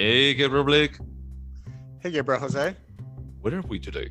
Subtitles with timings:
[0.00, 0.96] Hey, Gabriel Blake.
[1.98, 2.74] Hey, Gabriel Jose.
[3.42, 4.08] Where are we today?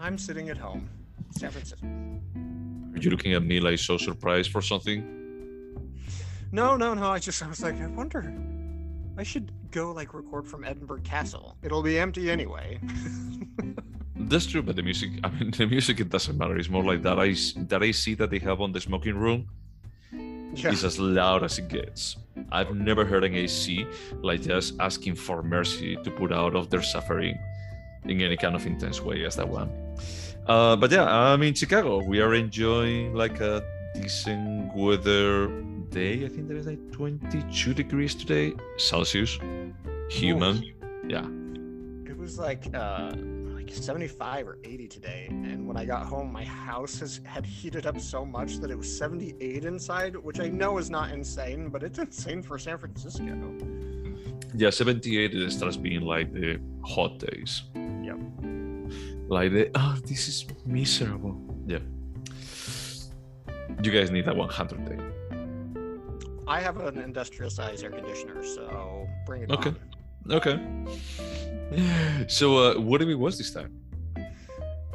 [0.00, 0.90] I'm sitting at home,
[1.30, 1.86] San Francisco.
[1.86, 4.98] Are you looking at me like so surprised for something?
[6.50, 7.08] No, no, no.
[7.08, 8.34] I just I was like, I wonder.
[9.16, 11.56] I should go like record from Edinburgh Castle.
[11.62, 12.80] It'll be empty anyway.
[14.16, 15.10] That's true, but the music.
[15.22, 16.00] I mean, the music.
[16.00, 16.56] It doesn't matter.
[16.58, 17.20] It's more like that.
[17.20, 17.36] I
[17.68, 19.50] that I see that they have on the smoking room
[20.54, 20.70] yeah.
[20.70, 22.16] is as loud as it gets.
[22.52, 23.86] I've never heard an AC
[24.22, 27.38] like just asking for mercy to put out of their suffering
[28.04, 29.70] in any kind of intense way as that one.
[30.46, 32.02] Uh, but yeah, I'm in Chicago.
[32.02, 33.62] We are enjoying like a
[33.94, 35.48] decent weather
[35.90, 36.24] day.
[36.24, 39.38] I think there is like 22 degrees today, Celsius,
[40.08, 40.64] human.
[41.06, 41.26] Yeah.
[42.10, 43.12] It was like uh
[43.70, 47.86] like 75 or 80 today, and when I got home, my house has had heated
[47.86, 51.82] up so much that it was 78 inside, which I know is not insane, but
[51.82, 53.24] it's insane for San Francisco.
[54.54, 57.62] Yeah, 78 it starts being like the hot days.
[57.74, 58.18] Yep.
[59.28, 61.36] Like the oh, this is miserable.
[61.66, 61.78] Yeah.
[63.82, 64.98] You guys need that 100 day.
[66.48, 69.70] I have an industrial size air conditioner, so bring it Okay.
[69.70, 70.32] on.
[70.32, 70.58] Okay.
[72.28, 73.72] So, uh, what did we watch this time?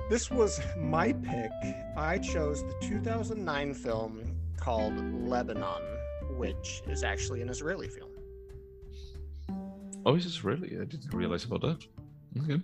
[0.09, 1.51] This was my pick.
[1.97, 4.93] I chose the 2009 film called
[5.27, 5.81] Lebanon,
[6.37, 8.11] which is actually an Israeli film.
[10.05, 10.79] Oh, is this really?
[10.79, 11.85] I didn't realize about that.
[12.43, 12.61] Okay.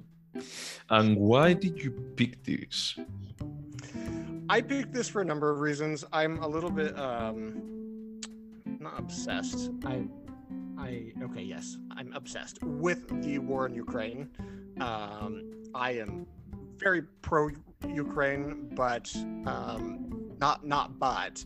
[0.89, 2.95] And why did you pick this?
[4.49, 6.05] I picked this for a number of reasons.
[6.13, 8.19] I'm a little bit um
[8.79, 9.71] not obsessed.
[9.85, 10.03] I
[10.81, 11.77] I okay, yes.
[11.95, 14.29] I'm obsessed with the war in Ukraine.
[14.79, 16.25] Um I am
[16.77, 17.49] very pro
[17.87, 19.05] Ukraine, but
[19.45, 21.45] um not not but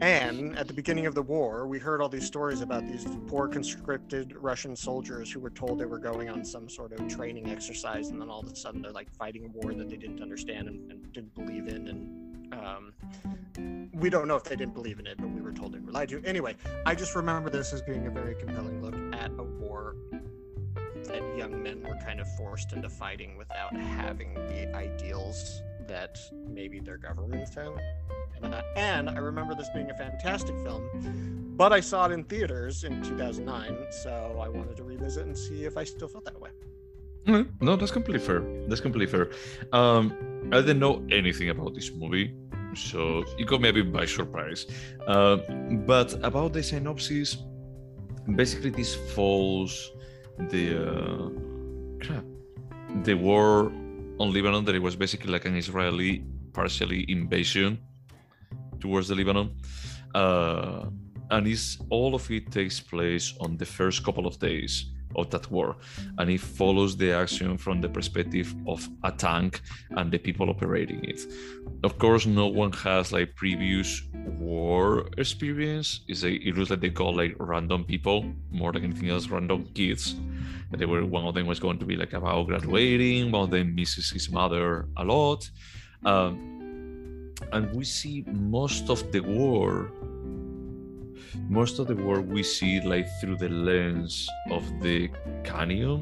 [0.00, 3.46] and at the beginning of the war, we heard all these stories about these poor
[3.46, 8.08] conscripted Russian soldiers who were told they were going on some sort of training exercise,
[8.08, 10.66] and then all of a sudden they're like fighting a war that they didn't understand
[10.68, 11.88] and, and didn't believe in.
[11.88, 12.92] And um,
[13.92, 15.92] we don't know if they didn't believe in it, but we were told they were
[15.92, 16.22] lied to.
[16.24, 19.96] Anyway, I just remember this as being a very compelling look at a war
[21.04, 26.18] that young men were kind of forced into fighting without having the ideals that
[26.48, 27.76] maybe their governments have.
[28.42, 32.84] Uh, and I remember this being a fantastic film, but I saw it in theaters
[32.84, 36.50] in 2009, so I wanted to revisit and see if I still felt that way.
[37.28, 37.48] Okay.
[37.60, 38.42] No, that's completely fair.
[38.68, 39.30] That's completely fair.
[39.72, 40.12] Um,
[40.52, 42.34] I didn't know anything about this movie,
[42.74, 44.66] so it got me a bit by surprise.
[45.06, 45.36] Uh,
[45.86, 47.36] but about the synopsis,
[48.34, 49.92] basically this follows
[50.50, 52.24] the uh, crap,
[53.04, 53.72] the war
[54.18, 54.64] on Lebanon.
[54.64, 57.78] That it was basically like an Israeli partially invasion
[58.80, 59.54] towards the Lebanon.
[60.12, 60.86] Uh,
[61.30, 65.50] and it's all of it takes place on the first couple of days of that
[65.50, 65.76] war.
[66.18, 71.04] And it follows the action from the perspective of a tank and the people operating
[71.04, 71.20] it.
[71.82, 74.02] Of course no one has like previous
[74.38, 76.00] war experience.
[76.08, 80.14] It's it looks like they got like random people more than anything else random kids.
[80.70, 83.30] And they were one of them was going to be like about graduating.
[83.30, 85.50] One of them misses his mother a lot.
[86.04, 89.90] Um, and we see most of the war
[91.60, 94.14] most of the war we see like through the lens
[94.56, 94.98] of the
[95.44, 96.00] canyon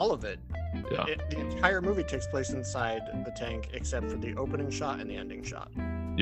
[0.00, 0.38] All of it.
[0.94, 1.18] yeah it.
[1.32, 5.16] The entire movie takes place inside the tank, except for the opening shot and the
[5.22, 5.68] ending shot.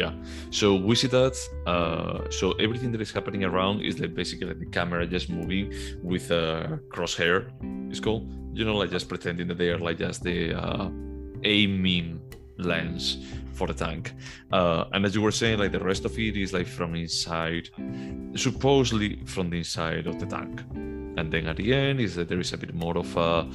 [0.03, 0.12] yeah
[0.59, 1.37] so we see that
[1.72, 5.65] uh so everything that is happening around is like basically like the camera just moving
[6.10, 6.44] with a
[6.94, 7.37] crosshair
[7.91, 8.25] it's called
[8.59, 10.87] you know like just pretending that they are like just the uh
[11.56, 12.09] aiming
[12.59, 13.19] lens
[13.53, 14.12] for the tank
[14.53, 17.69] uh and as you were saying like the rest of it is like from inside
[18.37, 20.62] supposedly from the inside of the tank
[21.16, 23.48] and then at the end is that there is a bit more of a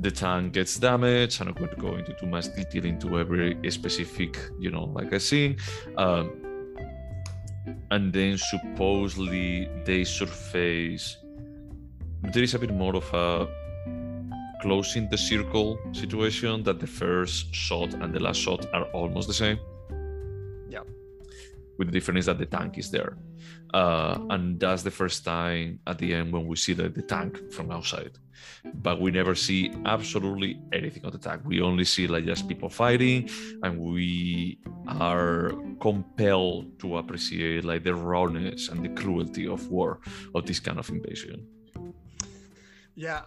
[0.00, 1.40] the tank gets damaged.
[1.40, 5.12] I'm not going to go into too much detail into every specific, you know, like
[5.12, 5.56] I scene.
[5.96, 6.32] Um,
[7.90, 11.18] and then supposedly they surface.
[12.32, 13.48] There is a bit more of a
[14.60, 19.34] closing the circle situation that the first shot and the last shot are almost the
[19.34, 19.58] same.
[20.68, 20.84] Yeah.
[21.78, 23.16] With the difference that the tank is there.
[23.72, 27.52] Uh, and that's the first time at the end when we see the, the tank
[27.52, 28.18] from outside
[28.74, 32.68] but we never see absolutely anything of the tank we only see like just people
[32.68, 33.28] fighting
[33.62, 34.58] and we
[34.88, 40.00] are compelled to appreciate like the rawness and the cruelty of war
[40.34, 41.46] of this kind of invasion
[43.00, 43.22] Yeah,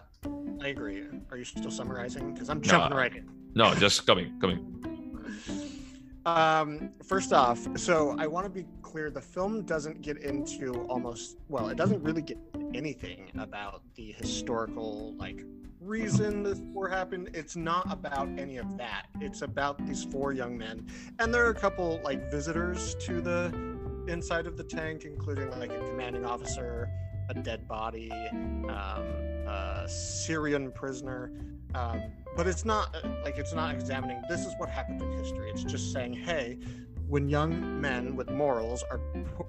[0.62, 1.02] I agree.
[1.32, 2.32] Are you still summarizing?
[2.32, 3.28] Because I'm No, jumping right in.
[3.56, 4.60] no just coming coming
[6.26, 11.36] Um, first off, so I want to be clear the film doesn't get into almost,
[11.50, 12.38] well, it doesn't really get
[12.72, 15.44] anything about the historical like
[15.80, 17.28] reason this war happened.
[17.34, 19.06] It's not about any of that.
[19.20, 20.86] It's about these four young men,
[21.18, 23.52] and there are a couple like visitors to the
[24.08, 26.88] inside of the tank, including like a commanding officer,
[27.28, 28.10] a dead body,
[28.68, 29.06] um,
[29.46, 31.32] a Syrian prisoner.
[31.74, 32.02] Um,
[32.36, 35.50] but it's not uh, like it's not examining this is what happened in history.
[35.50, 36.58] It's just saying, hey,
[37.08, 39.00] when young men with morals are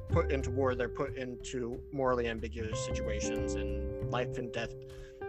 [0.09, 4.73] put into war, they're put into morally ambiguous situations and life and death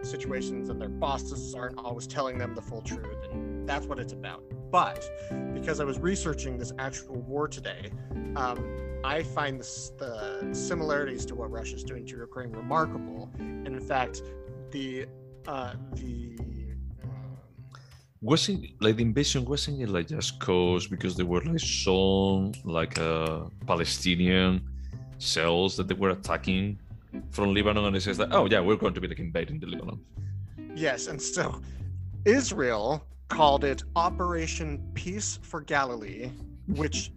[0.02, 3.16] situations, and their bosses aren't always telling them the full truth.
[3.30, 4.42] And that's what it's about.
[4.70, 5.08] But
[5.54, 7.90] because I was researching this actual war today,
[8.36, 13.30] um, I find this, the similarities to what Russia's doing to Ukraine remarkable.
[13.38, 14.22] And in fact,
[14.70, 15.06] the
[15.46, 16.36] uh, the
[17.04, 17.38] um,
[18.20, 22.98] wasn't like the invasion wasn't it like just cause because there were like some like
[22.98, 24.60] uh palestinian
[25.18, 26.76] cells that they were attacking
[27.30, 29.66] from lebanon and it says that oh yeah we're going to be like invading the
[29.66, 30.00] lebanon
[30.76, 31.62] Yes, and so
[32.26, 36.30] Israel called it Operation Peace for Galilee,
[36.68, 37.12] which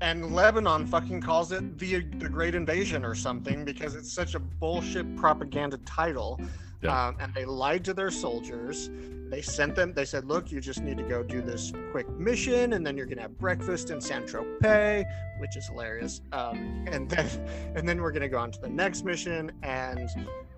[0.00, 4.38] and Lebanon fucking calls it the the Great Invasion or something because it's such a
[4.38, 6.40] bullshit propaganda title.
[6.82, 7.08] Yeah.
[7.08, 8.88] Um, and they lied to their soldiers.
[9.28, 9.92] They sent them.
[9.92, 13.06] They said, "Look, you just need to go do this quick mission, and then you're
[13.06, 15.04] gonna have breakfast in San Tropez,
[15.38, 16.22] which is hilarious.
[16.32, 17.26] Um, and then,
[17.76, 20.08] and then we're gonna go on to the next mission, and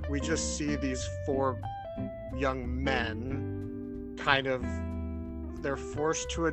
[0.09, 1.61] we just see these four
[2.37, 4.65] young men kind of
[5.62, 6.47] they're forced to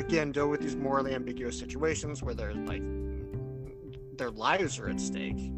[0.00, 2.82] again deal with these morally ambiguous situations where they're like
[4.16, 5.52] their lives are at stake.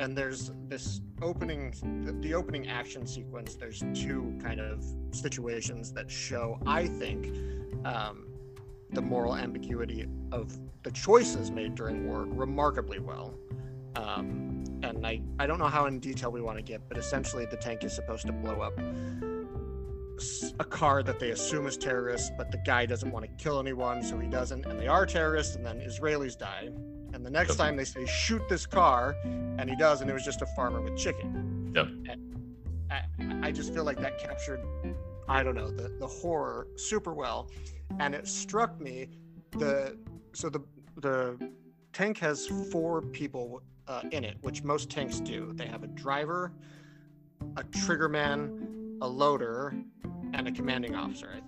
[0.00, 1.74] And there's this opening
[2.22, 7.36] the, opening action sequence there's two kind of situations that show i think
[7.84, 8.26] um,
[8.92, 13.34] the moral ambiguity of the choices made during war remarkably well.
[13.96, 17.44] Um, and I, I don't know how in detail we want to get, but essentially
[17.44, 18.78] the tank is supposed to blow up
[20.58, 24.02] a car that they assume is terrorists, but the guy doesn't want to kill anyone,
[24.02, 26.68] so he doesn't, and they are terrorists, and then Israelis die.
[27.12, 27.58] And the next Yep.
[27.58, 30.80] time they say shoot this car, and he does, and it was just a farmer
[30.80, 31.72] with chicken.
[31.74, 31.88] Yep.
[32.90, 33.02] I,
[33.48, 34.60] I just feel like that captured,
[35.28, 37.50] I don't know, the, the horror super well,
[37.98, 39.08] and it struck me
[39.52, 39.96] the
[40.32, 40.60] so the
[40.96, 41.36] the
[41.92, 45.52] tank has four people uh, in it, which most tanks do.
[45.54, 46.52] They have a driver,
[47.56, 49.74] a triggerman, a loader,
[50.34, 51.30] and a commanding officer.
[51.36, 51.40] I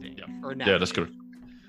[0.00, 0.24] think, Yeah.
[0.42, 1.18] or a yeah that's navigator.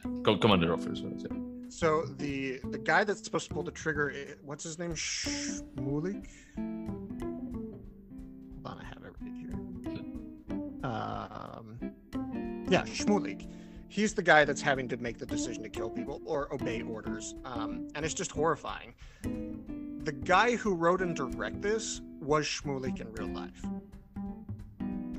[0.04, 1.28] correct Co- commander officer yeah.
[1.70, 4.92] So the the guy that's supposed to pull the trigger, what's his name?
[4.94, 6.28] Shmulik.
[6.56, 7.82] Hold
[8.66, 9.54] on, I have it right here.
[10.84, 11.78] Um,
[12.70, 13.48] yeah, Shmulik.
[13.90, 17.36] He's the guy that's having to make the decision to kill people or obey orders,
[17.46, 18.94] um, and it's just horrifying.
[19.24, 23.62] The guy who wrote and directed this was Shmulik in real life.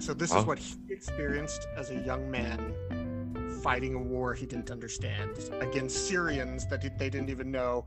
[0.01, 0.39] So this Wow.
[0.41, 2.75] is what he experienced as a young man
[3.63, 5.31] fighting a war he didn't understand
[5.61, 7.85] against Syrians that they didn't even know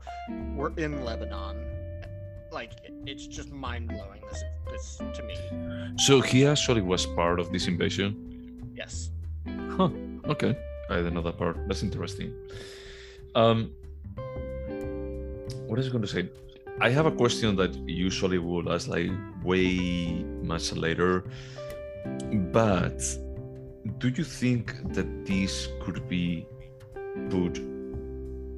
[0.54, 1.56] were in Lebanon.
[2.50, 2.72] Like
[3.06, 4.20] it's just mind blowing.
[4.30, 5.36] This, this to me.
[5.96, 8.28] so he actually was part of this invasion
[8.74, 9.10] Yes.
[9.76, 9.90] Huh.
[10.26, 10.56] Okay.
[10.90, 11.56] I didn't know that part.
[11.68, 12.32] That's interesting.
[13.34, 13.70] Um,
[15.66, 16.28] what is I going to say?
[16.80, 19.10] I have a question that usually would ask like
[19.42, 21.24] way much later,
[22.52, 23.00] but
[23.98, 26.46] do you think that this could be
[27.30, 27.58] put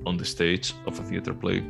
[0.06, 1.64] on the stage of a theater play?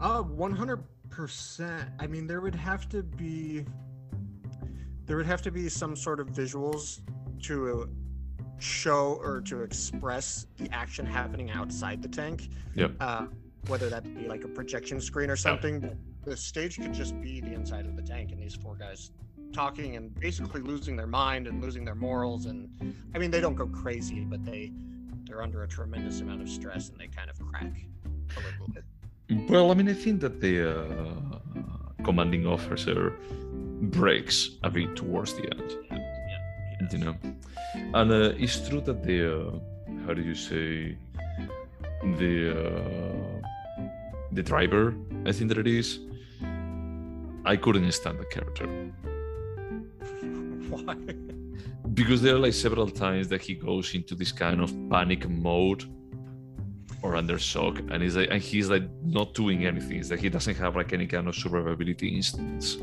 [0.00, 1.88] Uh, one hundred percent.
[1.98, 3.64] I mean, there would have to be
[5.06, 7.00] there would have to be some sort of visuals
[7.42, 7.88] to
[8.58, 12.50] show or to express the action happening outside the tank.
[12.74, 12.92] Yep.
[13.00, 13.26] Uh,
[13.66, 17.52] whether that be like a projection screen or something, the stage could just be the
[17.52, 19.10] inside of the tank and these four guys
[19.52, 22.46] talking and basically losing their mind and losing their morals.
[22.46, 22.68] And
[23.14, 24.72] I mean, they don't go crazy, but they
[25.26, 27.72] they're under a tremendous amount of stress and they kind of crack
[28.36, 28.84] a little bit.
[29.48, 33.14] Well, I mean, I think that the uh, commanding officer
[33.80, 35.76] breaks a bit towards the end.
[35.90, 35.98] Yeah,
[36.78, 36.92] he does.
[36.92, 37.16] you know
[37.94, 39.50] and uh, it's true that the uh,
[40.06, 40.96] how do you say
[42.18, 43.48] the uh,
[44.32, 44.94] the driver
[45.26, 46.00] i think that it is
[47.44, 48.66] i couldn't stand the character
[50.70, 50.94] Why?
[51.94, 55.84] because there are like several times that he goes into this kind of panic mode
[57.02, 60.28] or under shock and he's like and he's like not doing anything it's like he
[60.28, 62.78] doesn't have like any kind of survivability instincts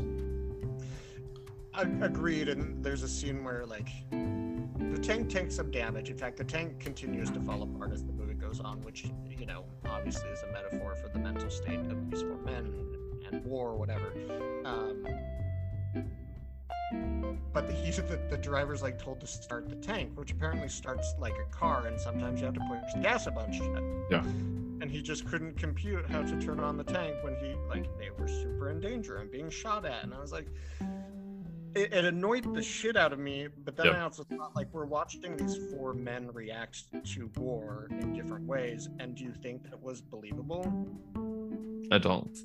[2.02, 2.48] Agreed.
[2.48, 6.10] And there's a scene where like the tank takes some damage.
[6.10, 9.06] In fact, the tank continues to fall apart as the movie goes goes on, which
[9.28, 12.91] you know obviously is a metaphor for the mental state of these four men
[13.38, 14.12] war or whatever.
[14.64, 15.04] Um,
[17.52, 21.14] but the, he, the, the driver's like told to start the tank, which apparently starts
[21.18, 23.60] like a car, and sometimes you have to push the gas a bunch.
[24.10, 24.22] Yeah.
[24.80, 28.10] And he just couldn't compute how to turn on the tank when he like they
[28.10, 30.48] were super in danger and being shot at, and I was like,
[31.74, 33.48] it, it annoyed the shit out of me.
[33.64, 33.92] But then Yeah.
[33.92, 38.88] I also thought like we're watching these four men react to war in different ways,
[38.98, 40.64] and do you think that was believable?
[41.90, 42.36] I don't.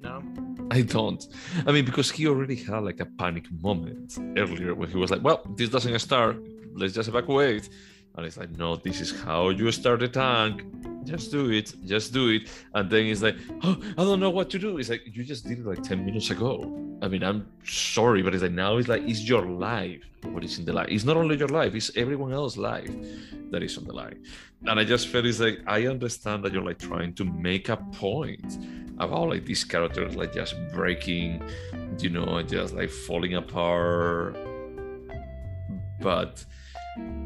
[0.00, 0.22] No.
[0.70, 1.24] I don't.
[1.66, 5.22] I mean, because he already had like a panic moment earlier when he was like,
[5.22, 6.36] well, this doesn't start.
[6.74, 7.68] Let's just evacuate.
[8.14, 10.64] And it's like, no, this is how you start a tank.
[11.04, 11.74] Just do it.
[11.86, 12.48] Just do it.
[12.74, 14.78] And then it's like, oh, I don't know what to do.
[14.78, 16.78] It's like, you just did it like 10 minutes ago.
[17.02, 20.02] I mean, I'm sorry, but it's like now it's like, it's your life.
[20.24, 20.88] What is in the life?
[20.88, 22.94] It's not only your life, it's everyone else's life
[23.50, 24.22] that is on the line.
[24.66, 27.76] And I just felt it's like, I understand that you're like trying to make a
[27.76, 28.58] point
[28.98, 31.42] about like these characters like just breaking,
[31.98, 34.36] you know, just like falling apart.
[36.00, 36.44] But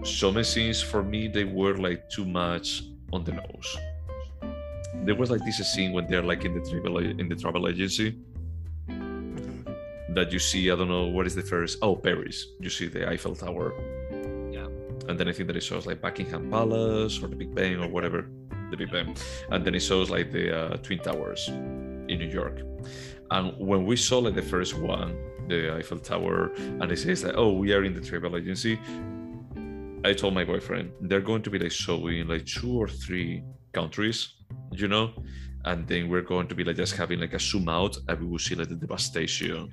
[0.05, 3.77] some scenes for me they were like too much on the nose.
[5.05, 8.19] There was like this scene when they're like in the travel in the travel agency
[10.17, 10.71] that you see.
[10.71, 11.79] I don't know what is the first.
[11.83, 12.47] Oh, Paris.
[12.59, 13.75] You see the Eiffel Tower.
[14.51, 14.67] Yeah.
[15.09, 17.89] And then I think that it shows like Buckingham Palace or the Big Ben or
[17.89, 18.29] whatever,
[18.71, 19.15] the Big Ben
[19.51, 22.61] And then it shows like the uh, Twin Towers in New York.
[23.31, 25.17] And when we saw like the first one,
[25.49, 28.81] the Eiffel Tower, and it says like, oh, we are in the travel agency.
[30.07, 34.19] I told my boyfriend they're going to be like showing like two or three countries,
[34.71, 35.13] you know,
[35.65, 38.27] and then we're going to be like just having like a zoom out, and we
[38.29, 39.69] will see like the devastation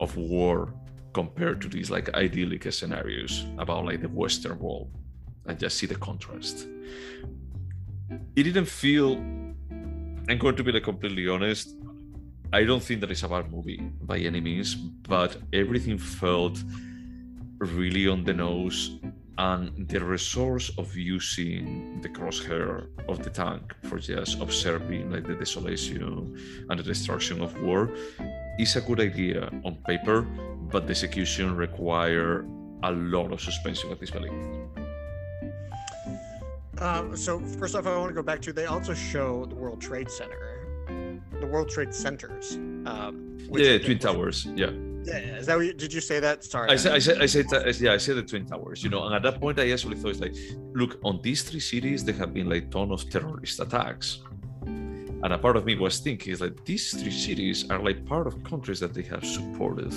[0.00, 0.74] of war
[1.14, 4.90] compared to these like idyllic scenarios about like the Western world,
[5.46, 6.68] and just see the contrast.
[8.36, 9.14] It didn't feel.
[10.28, 11.74] I'm going to be like completely honest.
[12.52, 16.62] I don't think that it's a bad movie by any means, but everything felt
[17.58, 18.98] really on the nose
[19.38, 25.34] and the resource of using the crosshair of the tank for just observing like the
[25.34, 26.36] desolation
[26.68, 27.90] and the destruction of war
[28.58, 30.22] is a good idea on paper
[30.70, 32.46] but the execution require
[32.84, 34.32] a lot of suspension of disbelief
[36.78, 39.80] Um, so first off, I want to go back to they also show the World
[39.80, 40.66] Trade Center,
[41.40, 42.56] the World Trade Centers.
[42.84, 44.70] Um, yeah twin towers yeah,
[45.06, 46.44] is that what you, did you say that?
[46.44, 46.70] Sorry.
[46.70, 48.90] I said, I said, I said, that- uh, yeah, I said the twin towers, you
[48.90, 50.34] know, and at that point, I actually thought, it's like,
[50.74, 54.20] look, on these three cities, there have been like ton of terrorist attacks,
[54.66, 58.26] and a part of me was thinking, is like these three cities are like part
[58.26, 59.92] of countries that they have supported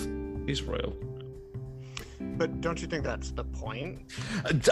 [0.47, 0.93] Israel.
[2.19, 3.99] But don't you think that's the point?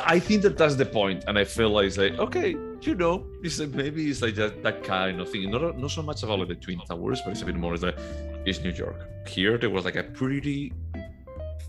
[0.03, 2.51] I think that that's the point, and I feel like it's like, okay,
[2.81, 5.49] you know, it's like maybe it's like that, that kind of thing.
[5.51, 7.97] Not not so much about like the twin towers, but it's a bit more like
[8.45, 9.27] it's New York.
[9.27, 10.71] Here, there was like a pretty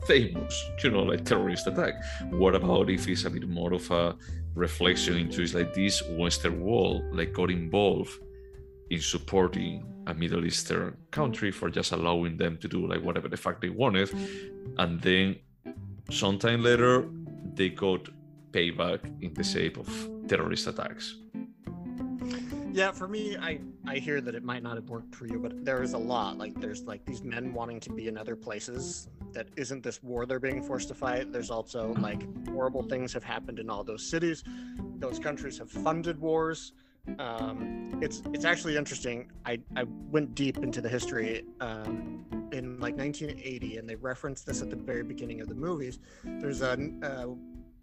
[0.06, 1.95] famous, you know, like terrorist attack.
[2.30, 4.16] What about if it's a bit more of a
[4.54, 8.12] reflection into it's like this Western world like got involved
[8.90, 13.37] in supporting a Middle Eastern country for just allowing them to do like whatever the
[13.37, 14.11] fuck they wanted,
[14.78, 15.37] and then
[16.11, 17.09] sometime later
[17.54, 18.09] they got
[18.52, 19.88] payback in the shape of
[20.28, 21.16] terrorist attacks.
[22.76, 25.64] Yeah, for me, I I hear that it might not have worked for you, but
[25.64, 26.37] there is a lot.
[26.37, 30.26] Like there's like these men wanting to be in other places that isn't this war
[30.26, 31.33] they're being forced to fight.
[31.33, 34.45] There's also like horrible things have happened in all those cities.
[34.99, 36.75] Those countries have funded wars.
[37.18, 39.33] Um, it's it's actually interesting.
[39.47, 44.61] I, I went deep into the history um, in like 1980, and they referenced this
[44.61, 45.99] at the very beginning of the movies.
[46.25, 47.28] There's an uh,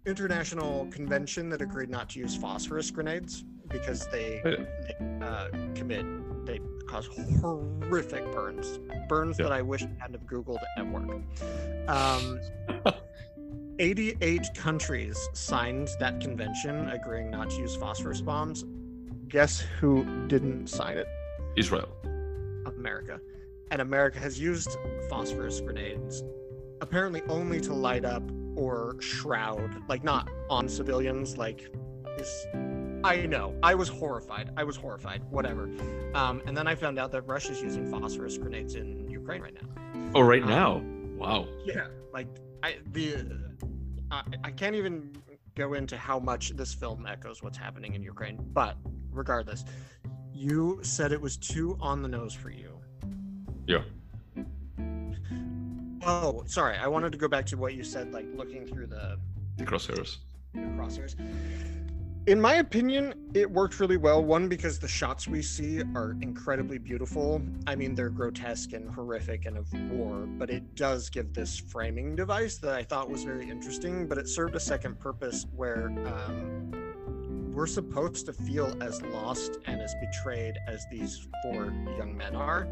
[0.06, 6.04] international convention that agreed not to use phosphorus grenades because they, they uh, commit
[6.46, 7.08] they cause
[7.40, 8.78] horrific burns
[9.08, 9.44] burns Yeah.
[9.44, 11.22] that i wish i hadn't have googled at work
[11.88, 12.40] um,
[13.78, 18.64] 88 countries signed that convention agreeing not to use phosphorus bombs
[19.28, 21.06] guess who didn't sign it
[21.56, 21.88] Israel.
[22.66, 23.20] america
[23.70, 24.76] and america has used
[25.08, 26.22] phosphorus grenades
[26.80, 28.22] apparently only to light up
[28.54, 31.70] or shroud like not on civilians like
[32.18, 32.46] is
[33.04, 33.54] I know.
[33.62, 34.50] I was horrified.
[34.56, 35.22] I was horrified.
[35.30, 35.64] Whatever.
[36.14, 39.68] Um, and then I found out that Russia's using phosphorus grenades in Ukraine right now.
[40.14, 40.82] Oh, right Um, now.
[41.16, 41.46] Wow.
[41.64, 41.88] Yeah.
[42.12, 42.28] Like
[42.62, 43.26] I the
[44.10, 45.12] I, I can't even
[45.54, 48.38] go into how much this film echoes what's happening in Ukraine.
[48.52, 48.76] But
[49.10, 49.64] regardless,
[50.32, 52.80] you said it was too on the nose for you.
[53.66, 53.82] Yeah.
[56.06, 56.76] Oh, sorry.
[56.76, 59.18] I wanted to go back to what you said, like looking through the
[59.56, 60.18] The crosshairs.
[60.54, 61.14] crosshairs.
[62.26, 64.24] In my opinion, it worked really well.
[64.24, 67.42] One, because the shots we see are incredibly beautiful.
[67.66, 72.16] I mean, they're grotesque and horrific and of war, but it does give this framing
[72.16, 74.08] device that I thought was very interesting.
[74.08, 76.72] But it served a second purpose where um,
[77.52, 82.66] we're supposed to feel as lost and as betrayed as these four young men are.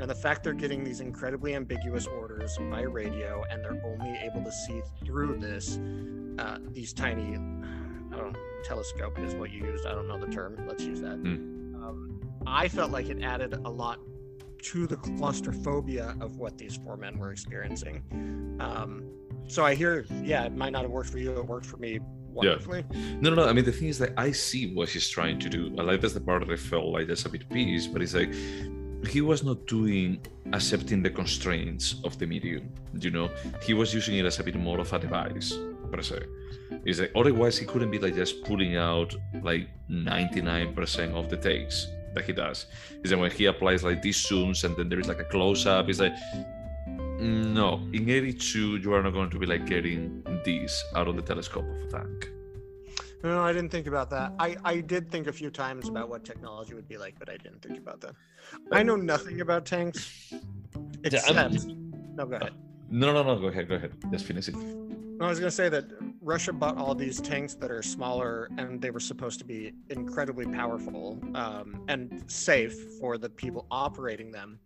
[0.00, 4.42] And the fact they're getting these incredibly ambiguous orders by radio and they're only able
[4.42, 5.78] to see through this,
[6.38, 9.86] uh, these tiny, I don't know telescope is what you used.
[9.86, 10.56] I don't know the term.
[10.66, 11.22] Let's use that.
[11.22, 11.74] Mm.
[11.74, 14.00] Um, I felt like it added a lot
[14.62, 18.02] to the claustrophobia of what these four men were experiencing.
[18.60, 19.10] Um,
[19.46, 21.32] so I hear, yeah, it might not have worked for you.
[21.38, 22.00] It worked for me
[22.34, 22.84] wonderfully.
[22.90, 23.14] Yeah.
[23.20, 23.48] No, no, no.
[23.48, 25.74] I mean, the thing is that I see what he's trying to do.
[25.78, 28.14] I like that's the part that I felt like there's a bit piece, but it's
[28.14, 28.32] like
[29.06, 30.20] he was not doing
[30.52, 32.70] accepting the constraints of the medium.
[32.98, 33.30] You know,
[33.62, 35.58] he was using it as a bit more of a device
[35.94, 36.24] per se.
[36.84, 41.86] Is that otherwise he couldn't be like just pulling out like 99% of the takes
[42.14, 42.66] that he does.
[43.02, 45.66] Is that when he applies like these zooms and then there is like a close
[45.66, 46.14] up, it's like
[46.86, 51.16] mm, no, in 82 you are not going to be like getting these out of
[51.16, 52.30] the telescope of a tank.
[53.22, 54.32] No, I didn't think about that.
[54.38, 57.38] I, I did think a few times about what technology would be like, but I
[57.38, 58.14] didn't think about that.
[58.70, 60.34] I know nothing about tanks.
[61.02, 61.48] Except, yeah,
[62.16, 62.52] no, go uh, ahead.
[62.90, 63.92] No, no, no, go ahead, go ahead.
[64.10, 64.54] Just finish it.
[65.20, 65.84] I was going to say that
[66.20, 70.44] Russia bought all these tanks that are smaller and they were supposed to be incredibly
[70.44, 74.58] powerful um, and safe for the people operating them,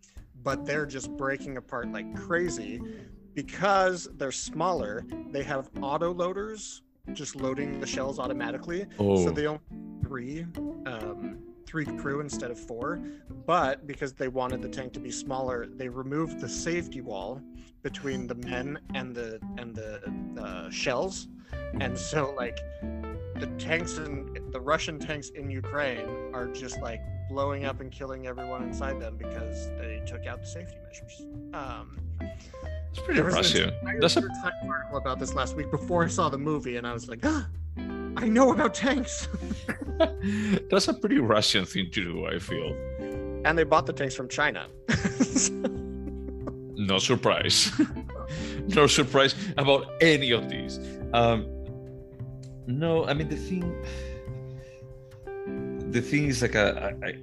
[0.43, 2.81] but they're just breaking apart like crazy
[3.35, 5.05] because they're smaller.
[5.31, 8.87] They have auto loaders just loading the shells automatically.
[8.99, 9.25] Oh.
[9.25, 9.61] So they only
[10.02, 10.47] three.
[10.87, 11.38] Um,
[11.69, 12.99] three crew instead of four.
[13.47, 17.43] But because they wanted the tank to be smaller, they removed the safety wall
[17.83, 20.01] between the men and the and the
[20.41, 21.29] uh, shells,
[21.81, 22.59] and so like
[23.37, 28.27] the tanks and the Russian tanks in Ukraine are just like blowing up and killing
[28.27, 31.27] everyone inside them because they took out the safety measures.
[31.53, 32.01] Um,
[32.90, 33.73] it's pretty Russian.
[34.01, 36.92] That's a time article about this last week before I saw the movie, and I
[36.92, 37.47] was like, ah,
[38.18, 39.28] I know about tanks.
[40.70, 42.74] That's a pretty Russian thing to do, I feel.
[43.44, 44.66] And they bought the tanks from China.
[46.76, 47.70] no surprise.
[48.66, 50.81] no surprise about any of these.
[51.12, 51.46] Um,
[52.66, 53.72] no, I mean the thing.
[55.92, 57.18] The thing is like a, I, I,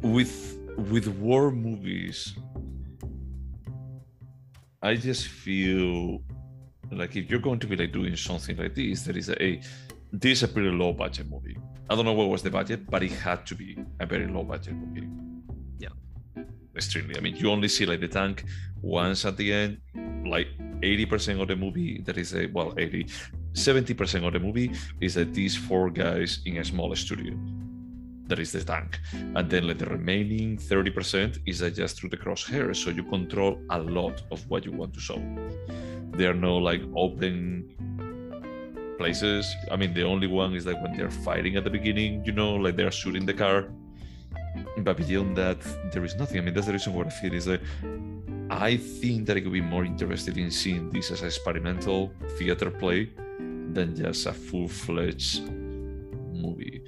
[0.00, 0.58] with
[0.90, 2.34] with war movies.
[4.82, 6.22] I just feel
[6.90, 9.60] like if you're going to be like doing something like this, there is a, a
[10.12, 11.56] this is a pretty low budget movie.
[11.88, 14.42] I don't know what was the budget, but it had to be a very low
[14.42, 15.08] budget movie.
[15.78, 15.88] Yeah.
[16.74, 17.16] Extremely.
[17.16, 18.44] I mean, you only see like the tank
[18.82, 19.78] once at the end,
[20.26, 20.48] like
[20.80, 23.06] 80% of the movie, that is a well, 80,
[23.52, 27.34] 70% of the movie is that these four guys in a small studio.
[28.26, 28.98] That is the tank.
[29.12, 32.76] And then like the remaining 30% is just through the crosshairs.
[32.76, 35.22] So you control a lot of what you want to show
[36.16, 37.68] there are no like open
[38.98, 39.54] places.
[39.70, 42.54] I mean, the only one is like when they're fighting at the beginning, you know,
[42.54, 43.68] like they're shooting the car.
[44.78, 45.58] But beyond that,
[45.92, 46.38] there is nothing.
[46.38, 47.60] I mean, that's the reason why I feel is that
[48.50, 52.70] I think that I could be more interested in seeing this as an experimental theater
[52.70, 53.10] play
[53.72, 55.42] than just a full fledged
[56.32, 56.82] movie.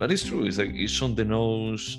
[0.00, 0.44] That is true.
[0.46, 1.98] It's like it's on the nose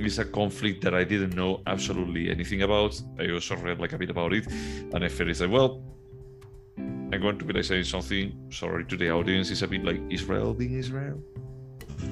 [0.00, 3.00] It's a conflict that I didn't know absolutely anything about.
[3.18, 5.82] I also read like a bit about it, and I felt it's like, well,
[6.78, 8.32] I'm going to be like saying something.
[8.50, 9.50] Sorry to the audience.
[9.50, 11.22] It's a bit like Israel being Israel.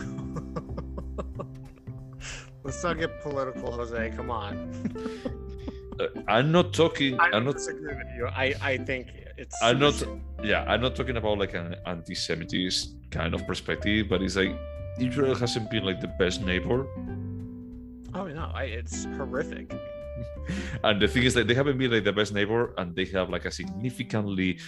[2.64, 4.12] Let's not get political, Jose.
[4.16, 4.56] Come on.
[6.00, 7.18] uh, I'm not talking.
[7.20, 8.28] I am not disagree with you.
[8.28, 9.08] I I think
[9.40, 9.56] it's.
[9.62, 10.02] I'm not.
[10.42, 12.72] Yeah, I'm not talking about like an anti-Semitic
[13.10, 14.54] kind of perspective, but it's like
[14.98, 16.86] Israel hasn't been like the best neighbor
[18.14, 19.72] Oh no, I, it's horrific.
[20.84, 23.30] and the thing is that they haven't been like the best neighbor, and they have
[23.30, 24.58] like a significantly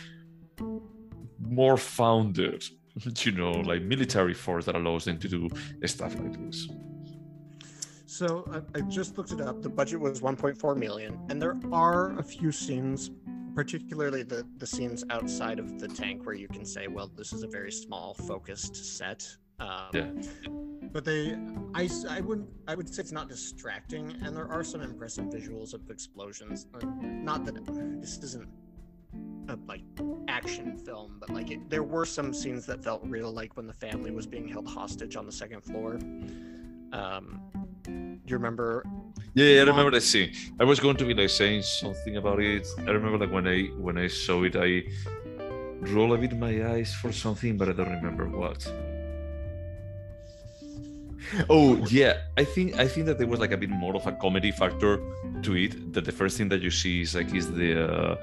[1.40, 2.64] more founded,
[3.18, 5.48] you know, like military force that allows them to do
[5.84, 6.68] stuff like this.
[8.06, 9.62] So I, I just looked it up.
[9.62, 13.10] The budget was 1.4 million, and there are a few scenes
[13.54, 17.42] particularly the the scenes outside of the tank where you can say well this is
[17.42, 20.10] a very small focused set um, yeah.
[20.92, 21.38] But they,
[21.74, 25.72] I, I wouldn't I would say it's not distracting, and there are some impressive visuals
[25.72, 26.66] of explosions.
[26.74, 27.64] Uh, not that
[28.00, 28.48] this isn't
[29.48, 29.82] a like
[30.28, 33.72] action film, but like it, there were some scenes that felt real, like when the
[33.72, 35.94] family was being held hostage on the second floor.
[36.92, 37.40] Um,
[37.84, 38.84] do you remember?
[39.34, 40.32] Yeah, I remember that scene.
[40.60, 42.66] I was going to be like saying something about it.
[42.78, 44.82] I remember like when I when I saw it, I
[45.80, 48.70] roll a bit my eyes for something, but I don't remember what.
[51.48, 54.12] Oh yeah, I think I think that there was like a bit more of a
[54.12, 55.00] comedy factor
[55.42, 55.94] to it.
[55.94, 58.16] That the first thing that you see is like is the uh,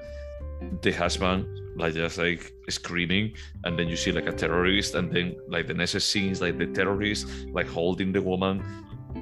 [0.84, 5.36] the husband like just like screaming, and then you see like a terrorist, and then
[5.48, 8.62] like the next scene is like the terrorist like holding the woman.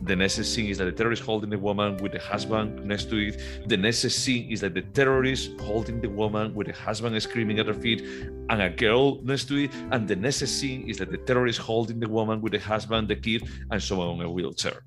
[0.04, 3.18] The next scene is that the terrorist holding the woman with the husband next to
[3.18, 3.42] it.
[3.68, 7.68] The next scene is that the terrorist holding the woman with the husband screaming at
[7.68, 8.02] her feet
[8.50, 9.72] and a girl next to it.
[9.92, 13.16] And the next scene is that the terrorist holding the woman with the husband, the
[13.16, 14.84] kid, and someone on a wheelchair.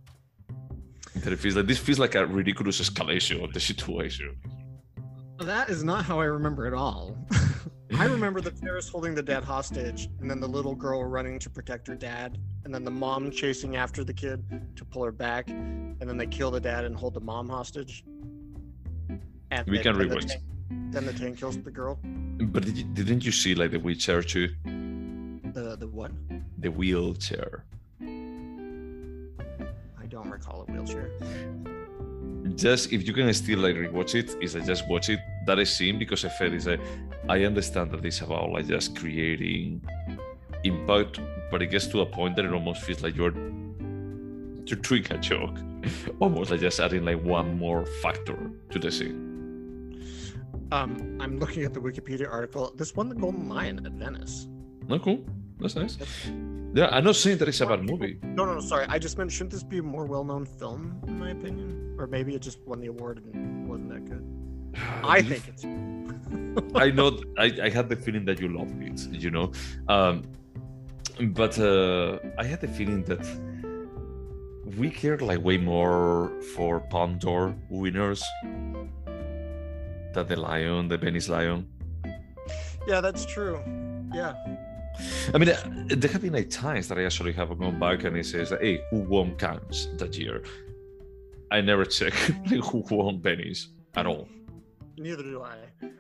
[1.15, 4.37] And it feels like this feels like a ridiculous escalation of the situation.
[5.41, 7.17] That is not how I remember it all.
[7.99, 11.51] I remember the terrorist holding the dad hostage, and then the little girl running to
[11.51, 14.45] protect her dad, and then the mom chasing after the kid
[14.77, 18.05] to pull her back, and then they kill the dad and hold the mom hostage.
[19.51, 20.37] And We then- can then the rewind.
[20.93, 21.99] Then the tank kills the girl.
[22.05, 24.49] But did didn't you see like the wheelchair too?
[25.53, 26.13] The the what?
[26.59, 27.65] The wheelchair.
[28.01, 28.07] I
[30.09, 31.11] don't recall a wheelchair.
[32.57, 35.21] Just if you can still like rewatch it, is like just watch it.
[35.47, 36.81] That is scene because I felt is like
[37.29, 39.83] I understand that it's about like just creating
[40.65, 43.35] impact, but it gets to a point that it almost feels like you're
[44.67, 45.59] you're doing a joke,
[46.21, 49.27] almost like just adding like one more factor to the scene.
[50.73, 52.73] Um, I'm looking at the Wikipedia article.
[52.77, 54.47] This won the Golden Lion at Venice.
[54.89, 55.25] No, cool.
[55.59, 55.99] That's nice.
[56.73, 58.19] Yeah, I'm not saying that it's a bad movie.
[58.23, 58.87] No, no, no, sorry.
[58.89, 61.97] I just meant shouldn't this be a more well-known film, in my opinion?
[61.99, 64.25] Or maybe it just won the award and wasn't that good.
[65.05, 65.65] I think it's.
[66.75, 69.51] I know I, I had the feeling that you loved it, you know.
[69.89, 70.23] Um,
[71.21, 73.27] but uh, I had the feeling that
[74.79, 81.67] we cared like way more for Palme d'Or winners than the Lion, the Venice Lion.
[82.87, 83.61] Yeah, that's true.
[84.15, 84.35] Yeah.
[85.35, 85.53] I mean,
[85.87, 88.81] there have been like times that I actually have gone back and it says, "Hey,
[88.91, 90.43] who won Cannes that year?"
[91.51, 94.29] I never check like, who won Venice at all.
[94.97, 95.57] Neither do I.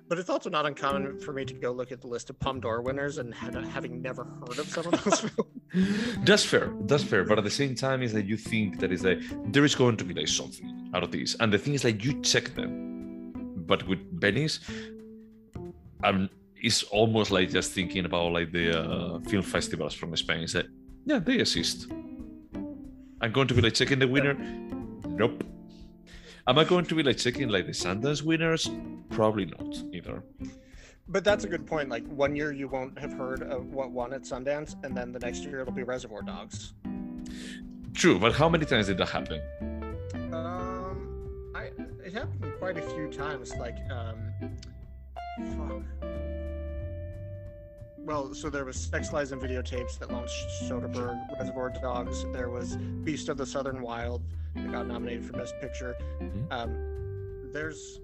[0.08, 2.60] But it's also not uncommon for me to go look at the list of Palme
[2.60, 5.20] d'Or winners and had, having never heard of some of those
[5.72, 6.18] films.
[6.24, 6.72] That's fair.
[6.82, 7.24] That's fair.
[7.24, 9.20] But at the same time, is that you think that is like
[9.52, 12.04] there is going to be like something out of this, and the thing is like
[12.04, 13.32] you check them,
[13.66, 14.60] but with Venice,
[16.04, 16.28] um,
[16.62, 20.40] it's almost like just thinking about like the uh, film festivals from Spain.
[20.40, 20.66] It's like,
[21.06, 21.90] yeah, they exist.
[23.20, 24.34] I'm going to be like checking the winner.
[25.08, 25.44] Nope.
[26.46, 28.70] Am I going to be like checking like the Sundance winners?
[29.10, 30.22] Probably not either.
[31.08, 31.88] But that's a good point.
[31.88, 35.18] Like one year you won't have heard of what won at Sundance, and then the
[35.18, 36.74] next year it'll be Reservoir Dogs.
[37.94, 39.40] True, but how many times did that happen?
[40.32, 41.70] Um, I
[42.04, 43.54] it happened quite a few times.
[43.56, 44.32] Like, um,
[45.56, 46.29] fuck.
[48.02, 52.24] Well, so there was Sex Lies and Videotapes that launched Soderbergh, Reservoir Dogs.
[52.32, 54.22] There was Beast of the Southern Wild
[54.56, 55.94] that got nominated for Best Picture.
[56.20, 56.50] Mhm.
[56.50, 58.00] Um, there's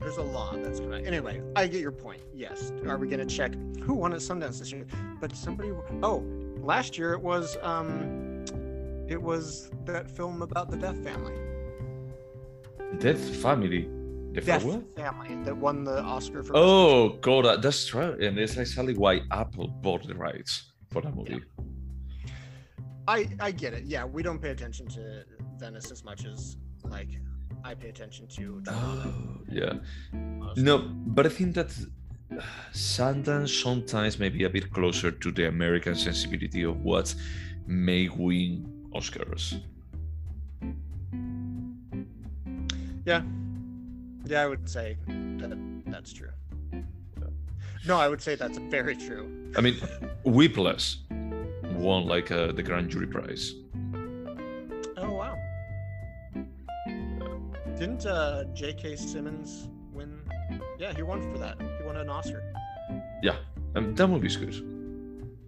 [0.00, 0.98] there's a lot that's gonna.
[1.00, 2.20] Anyway, I get your point.
[2.34, 4.86] Yes, are we gonna check who won at Sundance this year?
[5.20, 5.70] But somebody.
[6.02, 6.22] Oh,
[6.60, 8.44] last year it was um,
[9.08, 11.34] it was that film about the Death Family.
[12.98, 13.88] Death Family.
[14.34, 14.62] The Death?
[14.96, 16.52] Family that won the Oscar for.
[16.56, 21.14] Oh god, that- that's right, and it's actually why Apple bought the rights for that
[21.14, 21.40] movie.
[23.06, 23.84] I I get it.
[23.84, 25.24] Yeah, we don't pay attention to
[25.58, 27.10] Venice as much as like
[27.64, 28.62] I pay attention to.
[28.68, 29.14] Oh,
[29.48, 29.74] yeah.
[30.12, 30.62] honestly.
[30.64, 30.78] No,
[31.16, 31.70] but I think that
[32.32, 32.42] uh,
[32.72, 37.14] Sundance sometimes may be a bit closer to the American sensibility of what
[37.66, 39.60] may win Oscars.
[43.06, 43.22] Yeah,
[44.26, 46.30] yeah, I would say that that's true.
[47.86, 49.52] No, I would say that's very true.
[49.56, 49.76] I mean,
[50.24, 50.96] Whiplash
[51.74, 53.54] won like uh, the Grand Jury Prize.
[54.96, 55.36] Oh wow!
[57.78, 58.96] Didn't uh, J.K.
[58.96, 60.18] Simmons win?
[60.78, 61.60] Yeah, he won for that.
[61.60, 62.42] He won an Oscar.
[63.22, 63.36] Yeah,
[63.74, 64.54] um, that movie's good.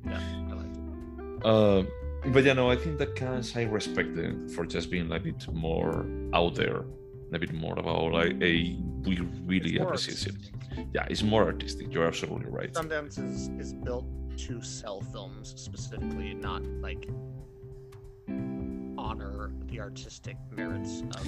[0.05, 1.47] Yeah, I like it.
[1.47, 5.19] Uh, but yeah, no, I think that Cannes I respect them for just being a
[5.19, 6.85] bit more out there,
[7.33, 10.89] a bit more about like a we really appreciate it.
[10.93, 11.93] Yeah, it's more artistic.
[11.93, 12.73] You're absolutely right.
[12.73, 14.07] Sundance is is built
[14.39, 17.09] to sell films specifically, not like
[18.99, 21.27] honor the artistic merits of.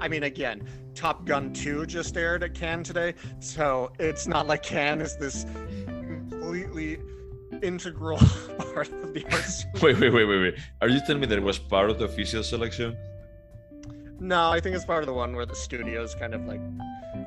[0.00, 0.62] I mean, again,
[0.94, 5.46] Top Gun 2 just aired at Cannes today, so it's not like Cannes is this
[5.86, 6.98] completely
[7.62, 8.18] integral
[8.58, 9.64] part of the arts.
[9.82, 10.54] Wait, wait, wait, wait, wait.
[10.80, 12.96] Are you telling me that it was part of the official selection?
[14.20, 16.60] No, I think it's part of the one where the studios kind of like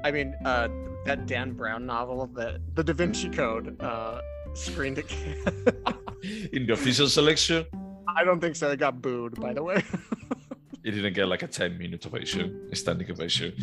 [0.03, 0.67] I mean, uh,
[1.06, 4.21] that Dan Brown novel, the the Da Vinci Code, uh,
[4.53, 5.06] screened at.
[6.53, 7.65] In the official selection,
[8.08, 8.71] I don't think so.
[8.71, 9.84] It got booed, by the way.
[10.84, 13.53] it didn't get like a 10 minute ovation, a standing ovation.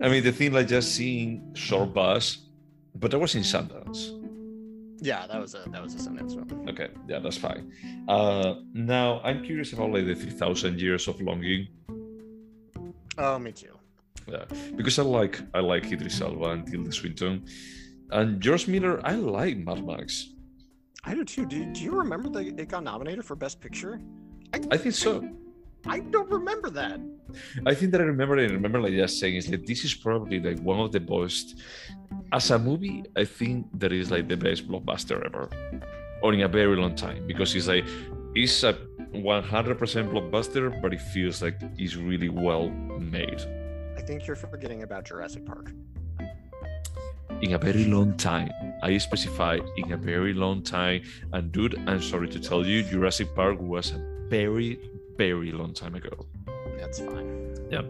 [0.00, 2.38] I mean, the thing like just seeing Shortbus,
[2.96, 4.10] but that was in Sundance.
[5.00, 6.68] yeah, that was a that was a Sundance film.
[6.68, 7.72] Okay, yeah, that's fine.
[8.08, 11.68] Uh, now I'm curious about like the 3,000 years of longing.
[13.22, 13.78] Oh, me too.
[14.26, 14.44] Yeah,
[14.76, 17.46] because I like I like Idris Elba and Tilda Swinton,
[18.10, 19.00] and George Miller.
[19.04, 20.30] I like Mad Max.
[21.04, 21.46] I do too.
[21.46, 24.00] Do, do you remember that it got nominated for Best Picture?
[24.70, 25.26] I think so.
[25.86, 27.00] I don't remember that.
[27.66, 28.50] I think that I remember it.
[28.50, 31.60] I remember like just saying is like this is probably like one of the best
[32.32, 33.04] as a movie.
[33.16, 35.48] I think that is like the best blockbuster ever,
[36.22, 37.86] or in a very long time because it's like
[38.34, 38.74] it's a
[39.14, 43.40] 100% blockbuster, but it feels like it's really well made.
[43.96, 45.72] I think you're forgetting about Jurassic Park.
[47.42, 48.50] In a very long time,
[48.82, 51.02] I specify in a very long time.
[51.32, 54.78] And dude, I'm sorry to tell you, Jurassic Park was a very,
[55.16, 56.26] very long time ago.
[56.78, 57.56] That's fine.
[57.70, 57.82] Yeah.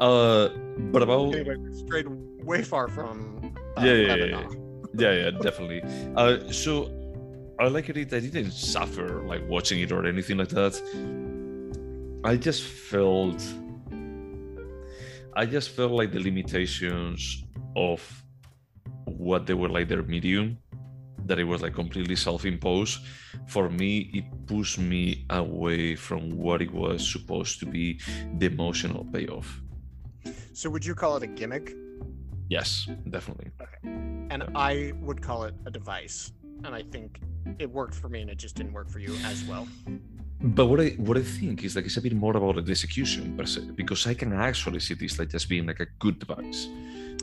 [0.00, 0.48] Uh,
[0.92, 2.06] but about Anyway, strayed
[2.44, 3.54] way far from.
[3.76, 4.48] Uh, Yeah, yeah, yeah,
[4.94, 5.82] yeah yeah definitely
[6.16, 6.90] uh so
[7.60, 10.74] i like it i didn't suffer like watching it or anything like that
[12.24, 13.40] i just felt
[15.36, 17.44] i just felt like the limitations
[17.76, 18.00] of
[19.04, 20.56] what they were like their medium
[21.26, 22.98] that it was like completely self-imposed
[23.46, 28.00] for me it pushed me away from what it was supposed to be
[28.38, 29.60] the emotional payoff
[30.52, 31.66] So would you call it a gimmick?
[32.48, 33.80] yes definitely okay.
[34.32, 36.32] And I would call it a device.
[36.64, 37.20] And I think
[37.58, 39.66] it worked for me, and it just didn't work for you as well.
[40.42, 43.36] But what I what I think is like it's a bit more about the execution
[43.36, 46.68] per se, because I can actually see this like just being like a good device.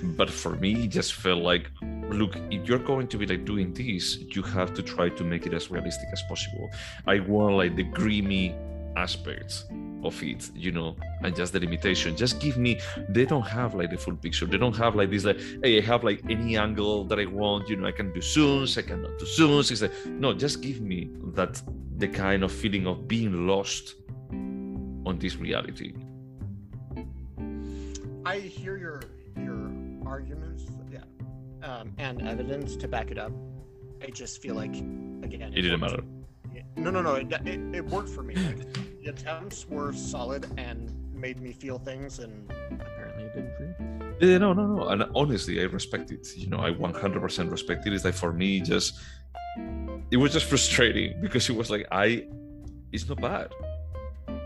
[0.04, 1.72] But for me, it just felt like,
[2.10, 5.48] look, if you're going to be like doing this, you have to try to make
[5.48, 6.70] it as realistic as possible.
[7.08, 8.54] I want like the grimy
[8.98, 9.66] aspects
[10.04, 12.16] of it, you know, and just the limitation.
[12.16, 12.80] Just give me.
[13.10, 14.46] They don't have like the full picture.
[14.46, 17.70] They don't have like this like, hey, I have like any angle that I want.
[17.70, 18.78] You know, I can do zooms.
[18.78, 19.72] I cannot do zooms.
[19.72, 21.00] It's like no, just give me
[21.38, 21.62] that
[21.98, 23.96] the kind of feeling of being lost
[25.10, 25.94] on this reality.
[28.26, 29.02] I hear your
[29.38, 29.72] your
[30.06, 31.04] arguments, yeah,
[31.64, 33.32] um, and evidence to back it up.
[34.06, 34.76] I just feel like
[35.28, 36.04] again, It didn't worked-
[36.76, 37.16] No, no, no.
[37.16, 38.36] It, it, it worked for me.
[38.36, 43.64] Like, the attempts were solid and made me feel things, and apparently it didn't for
[43.64, 44.32] you.
[44.32, 44.88] Yeah, no, no, no.
[44.90, 46.28] And honestly, I respect it.
[46.36, 47.94] You know, I 100% respect it.
[47.94, 49.00] It's like for me, just
[50.12, 52.28] it was just frustrating because it was like I,
[52.92, 53.52] it's not bad.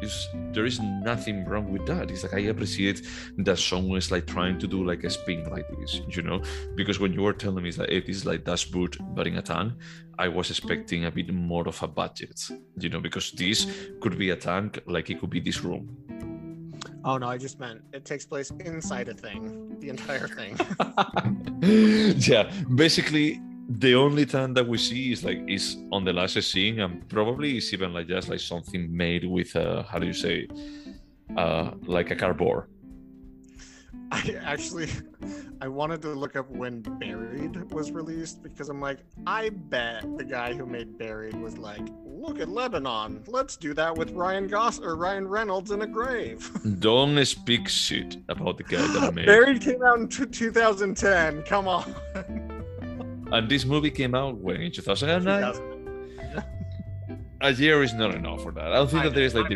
[0.01, 2.09] It's, there is nothing wrong with that.
[2.09, 3.05] It's like I appreciate
[3.37, 6.41] that someone is like trying to do like a spin like this, you know.
[6.75, 9.27] Because when you were telling me it's like hey, this is like Das Boot but
[9.27, 9.73] in a tank,
[10.21, 12.39] I was expecting a bit more of a budget,
[12.77, 13.65] you know, because this
[14.01, 15.83] could be a tank, like it could be this room.
[17.03, 20.53] Oh no, I just meant it takes place inside a thing, the entire thing.
[22.31, 26.79] yeah, basically the only time that we see is like is on the last scene
[26.81, 30.47] and probably it's even like just like something made with uh how do you say
[31.37, 32.67] uh like a cardboard
[34.13, 34.89] I actually,
[35.61, 40.25] I wanted to look up when Buried was released because I'm like, I bet the
[40.25, 44.79] guy who made Buried was like, look at Lebanon, let's do that with Ryan Goss
[44.81, 46.51] or Ryan Reynolds in a grave.
[46.79, 51.43] don't speak shit about the guy that made Buried came out in t- 2010.
[51.43, 51.95] Come on.
[53.31, 56.43] and this movie came out when in 2009 2000.
[57.39, 59.45] a year is not enough for that i don't think I that there is like
[59.45, 59.49] I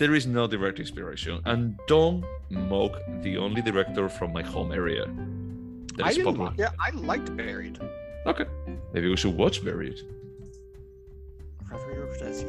[0.00, 5.04] There is no direct inspiration and don't mock the only director from my home area
[5.96, 7.78] that I is popular li- Yeah, I liked Buried.
[8.26, 8.46] okay
[8.94, 10.00] maybe we should watch buried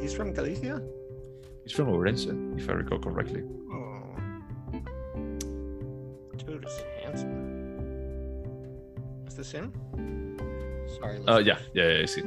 [0.00, 0.82] He's from Galicia.
[1.62, 2.26] He's from Orense,
[2.58, 3.42] if I recall correctly.
[3.70, 4.14] Oh.
[6.36, 7.32] Dude is handsome.
[9.26, 9.72] Is this him?
[11.00, 11.18] Sorry.
[11.26, 11.46] Uh, listeners.
[11.46, 12.22] yeah, yeah, yeah, I see.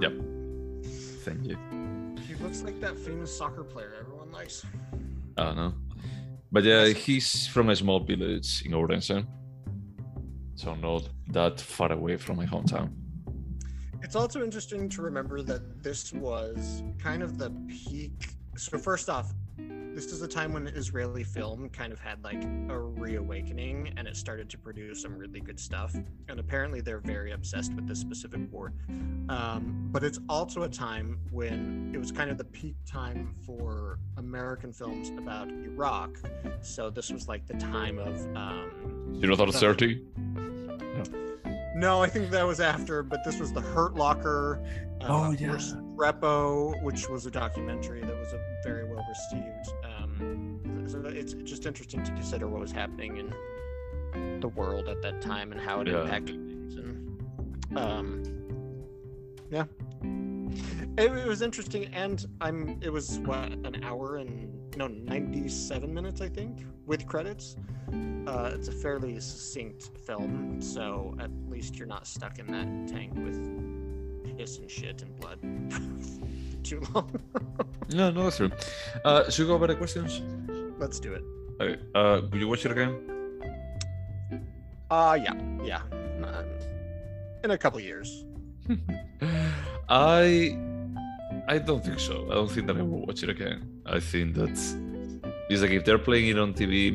[0.00, 0.12] Yep.
[1.24, 1.56] Thank you.
[2.26, 4.64] He looks like that famous soccer player likes.
[5.36, 5.74] I don't know.
[6.52, 9.26] But uh, yeah, he's from a small village in Orense.
[10.56, 12.90] So not that far away from my hometown.
[14.02, 18.30] It's also interesting to remember that this was kind of the peak.
[18.56, 19.32] So first off,
[20.06, 24.16] this is a time when Israeli film kind of had like a reawakening and it
[24.16, 25.94] started to produce some really good stuff.
[26.28, 28.72] And apparently they're very obsessed with this specific war.
[29.28, 33.98] Um, but it's also a time when it was kind of the peak time for
[34.16, 36.16] American films about Iraq.
[36.62, 38.24] So this was like the time of.
[38.34, 40.02] Um, You know, thought 30?
[41.74, 44.62] no, I think that was after, but this was the Hurt Locker.
[45.02, 45.48] Uh, Oh, yeah.
[45.48, 49.74] Restrepo, which was a documentary that was a very well received.
[50.86, 55.52] So it's just interesting to consider what was happening in the world at that time
[55.52, 56.02] and how it Yeah.
[56.02, 56.74] impacted things.
[56.76, 58.22] And um,
[59.50, 59.64] yeah,
[60.98, 62.78] it, it was interesting, and I'm.
[62.82, 67.56] It was what an hour and no, 97 minutes, I think, with credits.
[68.26, 73.12] Uh, it's a fairly succinct film, so at least you're not stuck in that tank
[73.14, 75.38] with piss and shit and blood
[76.70, 77.10] too long.
[77.92, 78.52] No, no, that's true.
[79.04, 80.22] Uh, should we go over the questions?
[80.78, 81.24] Let's do it.
[81.60, 81.82] Okay.
[81.92, 82.92] Uh, will you watch it again?
[84.88, 85.82] Uh yeah, yeah.
[86.22, 86.46] Um,
[87.42, 88.24] in a couple years.
[89.88, 90.56] I
[91.48, 92.26] I don't think so.
[92.30, 93.82] I don't think that I will watch it again.
[93.86, 94.54] I think that
[95.50, 96.92] it's like if they're playing it on TV,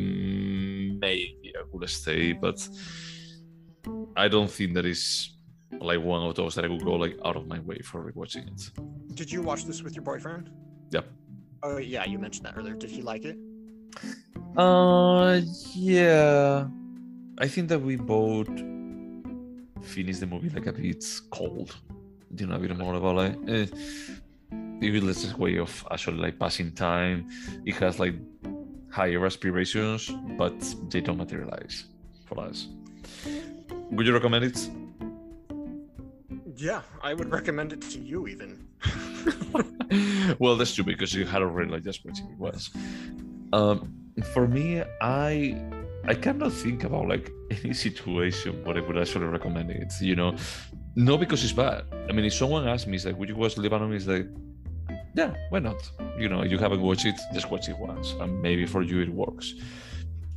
[1.00, 2.58] maybe I would stay, but
[4.16, 5.35] I don't think that is
[5.82, 8.48] like one of those that I would go like out of my way for rewatching
[8.48, 8.72] it.
[9.16, 10.50] Did you watch this with your boyfriend?
[10.92, 11.08] Yep.
[11.64, 12.76] Oh yeah, you mentioned that earlier.
[12.76, 13.38] Did he like it?
[14.58, 15.42] Uh,
[15.74, 16.68] yeah.
[17.38, 18.48] I think that we both
[19.82, 21.76] finished the movie like a bit cold.
[22.38, 23.68] You know, a bit more about like, eh,
[24.82, 27.30] it was just way of actually like passing time.
[27.66, 28.16] It has like
[28.92, 30.54] higher aspirations, but
[30.90, 31.86] they don't materialize
[32.26, 32.68] for us.
[33.92, 34.70] Would you recommend it?
[36.58, 38.68] Yeah, I would recommend it to you even.
[40.40, 42.70] well, that's true because you had already like watching it was.
[43.52, 43.94] Um,
[44.34, 45.62] for me, I
[46.08, 49.94] I cannot think about like any situation where I would actually recommend it.
[50.00, 50.36] You know,
[50.96, 51.84] not because it's bad.
[52.10, 54.28] I mean, if someone asks me, it's like, "Would you watch Lebanon?" It's like,
[55.14, 55.90] yeah, why not?
[56.18, 59.10] You know, you haven't watched it, just watch it once, and maybe for you it
[59.10, 59.56] works.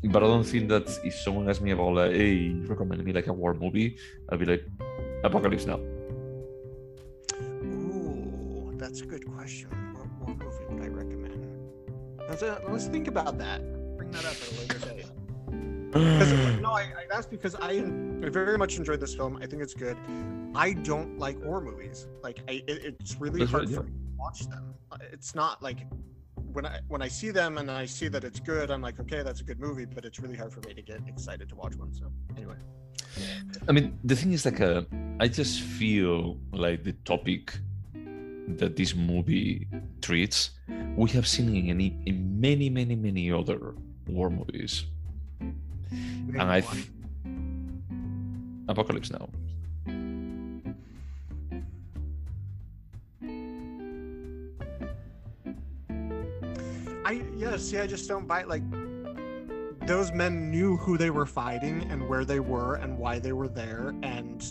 [0.04, 3.28] But I don't think that if someone asks me about like, "Hey, recommend me like
[3.28, 3.98] a war movie,"
[4.30, 4.64] I'll be like,
[5.22, 5.80] "Apocalypse Now."
[8.78, 9.70] That's a good question.
[9.94, 11.46] What, what movie would I recommend?
[12.28, 13.60] Let's, uh, let's think about that.
[13.96, 15.06] Bring that up at a later date.
[15.90, 17.70] 'Cause, no, I, I, that's because I,
[18.24, 19.36] I very much enjoyed this film.
[19.42, 19.96] I think it's good.
[20.54, 22.06] I don't like horror movies.
[22.22, 24.74] Like, I, it, it's really That's hard right, for me to watch them.
[24.92, 25.86] Uh, It's not like
[26.52, 29.22] when I when I see them and I see that it's good, I'm like, okay,
[29.22, 29.86] that's a good movie.
[29.86, 31.92] But it's really hard for me to get excited to watch one.
[31.94, 32.56] So anyway,
[33.66, 34.82] I mean, the thing is like, uh,
[35.20, 37.58] I just feel like the topic
[38.56, 39.68] that this movie
[40.00, 40.50] treats,
[40.96, 43.74] we have seen in any in many, many, many other
[44.06, 44.84] war movies,
[45.40, 46.88] and I, th-
[48.68, 49.28] Apocalypse Now.
[57.04, 58.48] I yeah, see, I just don't buy it.
[58.48, 58.62] Like
[59.86, 63.48] those men knew who they were fighting and where they were and why they were
[63.48, 63.94] there.
[64.02, 64.44] And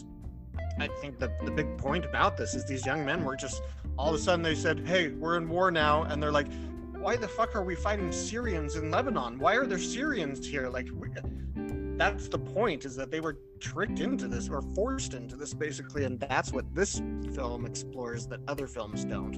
[0.80, 3.62] I think the the big point about this is these young men were just
[3.98, 6.48] all of a sudden they said, "Hey, we're in war now," and they're like,
[6.94, 9.40] "Why the fuck are we fighting Syrians in Lebanon?
[9.40, 10.90] Why are there Syrians here?" Like.
[10.94, 11.10] We,
[11.98, 16.04] that's the point is that they were tricked into this or forced into this basically
[16.04, 17.02] and that's what this
[17.34, 19.34] film explores that other films don't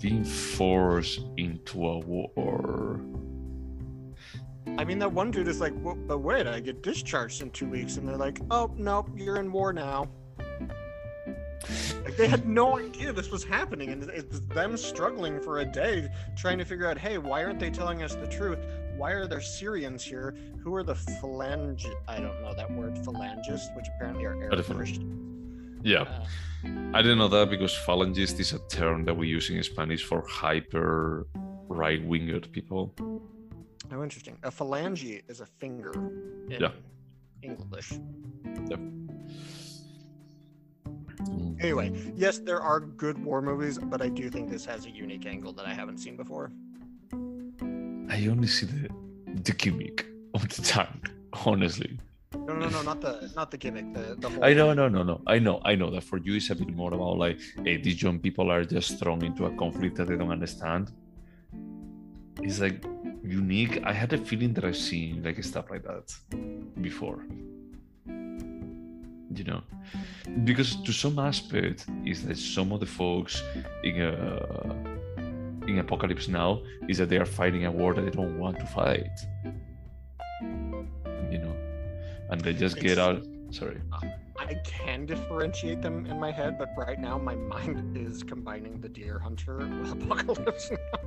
[0.00, 3.00] Being forced into a war.
[4.78, 7.68] I mean, that one dude is like, well, but wait, I get discharged in two
[7.68, 7.98] weeks.
[7.98, 10.08] And they're like, oh, no, you're in war now.
[12.04, 13.90] Like, they had no idea this was happening.
[13.90, 17.70] And it's them struggling for a day trying to figure out, hey, why aren't they
[17.70, 18.58] telling us the truth?
[18.96, 20.34] Why are there Syrians here?
[20.62, 21.86] Who are the phalange?
[22.06, 24.64] I don't know that word, phalangist, which apparently are Arab.
[24.64, 25.26] Christians.
[25.82, 26.26] Yeah, Uh,
[26.92, 30.22] I didn't know that because phalangist is a term that we use in Spanish for
[30.28, 31.26] hyper
[31.68, 32.94] right-winged people.
[33.00, 34.36] oh, interesting.
[34.42, 35.92] A phalange is a finger
[36.50, 36.72] in Yeah.
[37.42, 37.92] English.
[38.44, 39.09] Mm.
[41.60, 45.26] Anyway, yes, there are good war movies, but I do think this has a unique
[45.26, 46.52] angle that I haven't seen before.
[48.08, 48.88] I only see the
[49.44, 51.10] the gimmick of the tank,
[51.46, 51.98] honestly.
[52.34, 53.92] No, no, no, not the not the gimmick.
[53.92, 54.44] The the whole.
[54.44, 55.20] I know, no, no, no.
[55.26, 58.02] I know, I know that for you it's a bit more about like, hey, these
[58.02, 60.92] young people are just thrown into a conflict that they don't understand.
[62.42, 62.84] It's like
[63.22, 63.82] unique.
[63.84, 66.06] I had a feeling that I've seen like stuff like that
[66.80, 67.26] before.
[69.32, 69.62] You know,
[70.44, 73.42] because to some aspect, is that some of the folks
[73.84, 74.74] in uh,
[75.66, 78.66] in Apocalypse Now is that they are fighting a war that they don't want to
[78.66, 79.10] fight.
[80.42, 81.56] You know,
[82.30, 83.24] and they just get out.
[83.50, 83.80] Sorry.
[84.38, 88.88] I can differentiate them in my head, but right now my mind is combining the
[88.88, 91.00] Deer Hunter with Apocalypse Now.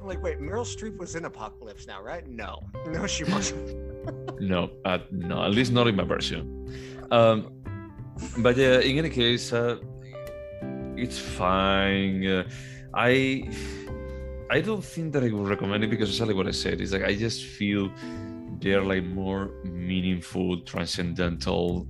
[0.00, 2.26] I'm like, wait, Meryl Streep was in Apocalypse Now, right?
[2.28, 4.40] No, no, she wasn't.
[4.40, 7.08] No, uh, no, at least not in my version.
[7.10, 7.50] Um,
[8.38, 9.76] but yeah, in any case, uh,
[10.96, 12.26] it's fine.
[12.26, 12.44] Uh,
[12.94, 13.48] I
[14.50, 17.04] I don't think that I would recommend it because exactly what I said is like
[17.04, 17.90] I just feel
[18.60, 21.86] they're like more meaningful, transcendental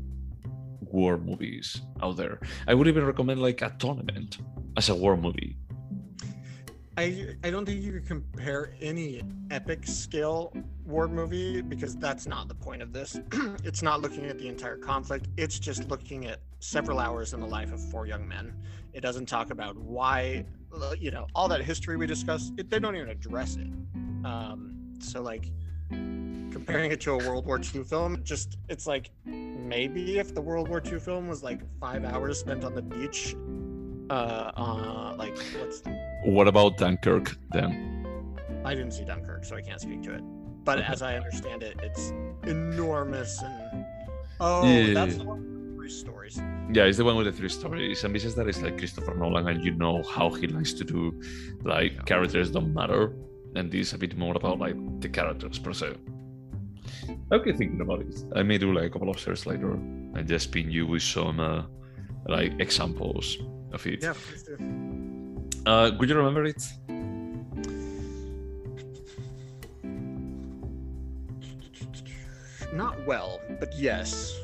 [0.80, 2.40] war movies out there.
[2.66, 4.38] I would even recommend like a tournament
[4.76, 5.53] as a war movie.
[6.96, 10.52] I I don't think you could compare any epic scale
[10.86, 13.18] war movie because that's not the point of this.
[13.64, 15.28] it's not looking at the entire conflict.
[15.36, 18.54] It's just looking at several hours in the life of four young men.
[18.92, 22.52] It doesn't talk about why, uh, you know, all that history we discussed.
[22.58, 23.66] It, they don't even address it.
[24.24, 25.50] Um, so like
[25.90, 30.68] comparing it to a World War II film, just it's like maybe if the World
[30.68, 33.34] War II film was like five hours spent on the beach,
[34.10, 35.82] uh, uh like what's
[36.24, 37.90] What about Dunkirk then?
[38.64, 40.22] I didn't see Dunkirk, so I can't speak to it.
[40.64, 40.86] But Okay.
[40.92, 42.12] as I understand it, it's
[42.44, 43.84] enormous and
[44.40, 44.94] oh, Yeah.
[44.94, 46.40] that's the one with three stories.
[46.72, 49.48] Yeah, it's the one with the three stories, and besides that, it's like Christopher Nolan,
[49.48, 51.20] and you know how he likes to do
[51.62, 53.12] like characters don't matter,
[53.54, 55.92] and this is a bit more about like the characters per se.
[57.32, 60.50] Okay, thinking about it, I may do like a couple of series later and just
[60.52, 61.62] pin you with some uh,
[62.26, 63.36] like examples
[63.72, 64.02] of it.
[64.02, 64.56] Yeah, please do.
[65.66, 66.62] Uh, could you remember it?
[72.74, 74.40] Not well, but yes.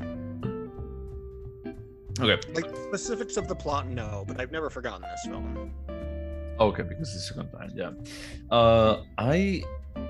[2.18, 2.39] Okay.
[2.55, 5.73] Like specifics of the plot, no, but I've never forgotten this film.
[6.59, 7.91] Okay, because it's the second time, yeah.
[8.51, 9.62] Uh, I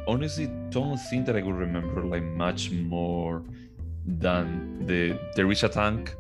[0.07, 3.43] honestly don't think that I would remember like much more
[4.07, 6.15] than the there is a tank,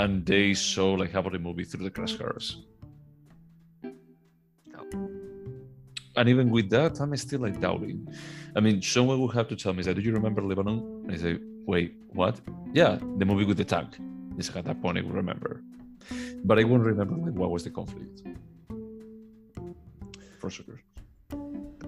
[0.00, 2.56] and they show like half of the movie through the crosshairs.
[3.84, 5.10] Oh.
[6.16, 8.08] And even with that, I'm still like doubting.
[8.56, 9.94] I mean, someone would have to tell me that.
[9.94, 11.06] Do you remember Lebanon?
[11.10, 12.40] I say, wait, what?
[12.72, 13.98] Yeah, the movie with the tank.
[14.38, 15.62] It's like at that point I would remember,
[16.44, 18.22] but I won't remember like what was the conflict.
[20.38, 20.80] For sure.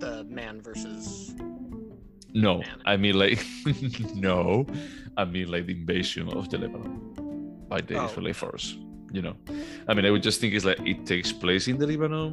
[0.05, 1.35] The man versus
[2.35, 2.83] No, Man.
[2.85, 3.41] I mean like
[4.15, 4.67] no,
[5.17, 7.22] I mean like the invasion of the Lebanon
[7.73, 8.07] by the Oh.
[8.07, 8.67] Israeli force.
[9.17, 9.37] You know,
[9.89, 12.29] I mean I would just think it's like it takes place in the Lebanon,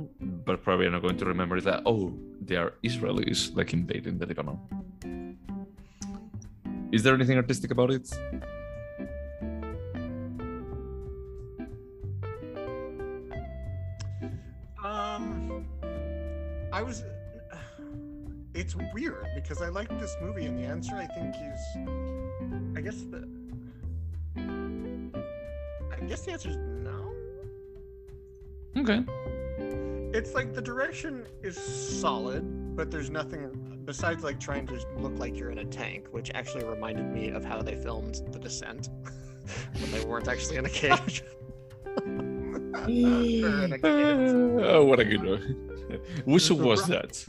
[0.48, 1.80] but probably I'm not going to remember that.
[1.92, 2.04] Oh,
[2.48, 4.58] they are Israelis like invading the Lebanon.
[6.96, 8.06] Is there anything artistic about it?
[14.84, 15.66] Um,
[16.72, 17.04] I was.
[18.54, 23.02] It's weird because I like this movie, and the answer I think is, I guess
[23.12, 23.39] the.
[26.10, 27.14] I guess the answer is no.
[28.78, 29.06] Okay.
[30.12, 35.38] It's like the direction is solid, but there's nothing besides like trying to look like
[35.38, 38.90] you're in a tank, which actually reminded me of how they filmed The Descent
[39.80, 41.22] when they weren't actually in a cage.
[42.88, 43.84] In a cage.
[43.84, 46.02] oh, what a good one.
[46.26, 47.24] Which was that?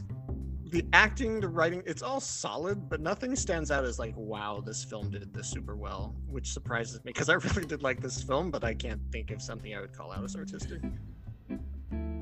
[0.71, 4.85] The acting, the writing, it's all solid, but nothing stands out as like, wow, this
[4.85, 8.49] film did this super well, which surprises me because I really did like this film,
[8.51, 10.81] but I can't think of something I would call out as artistic.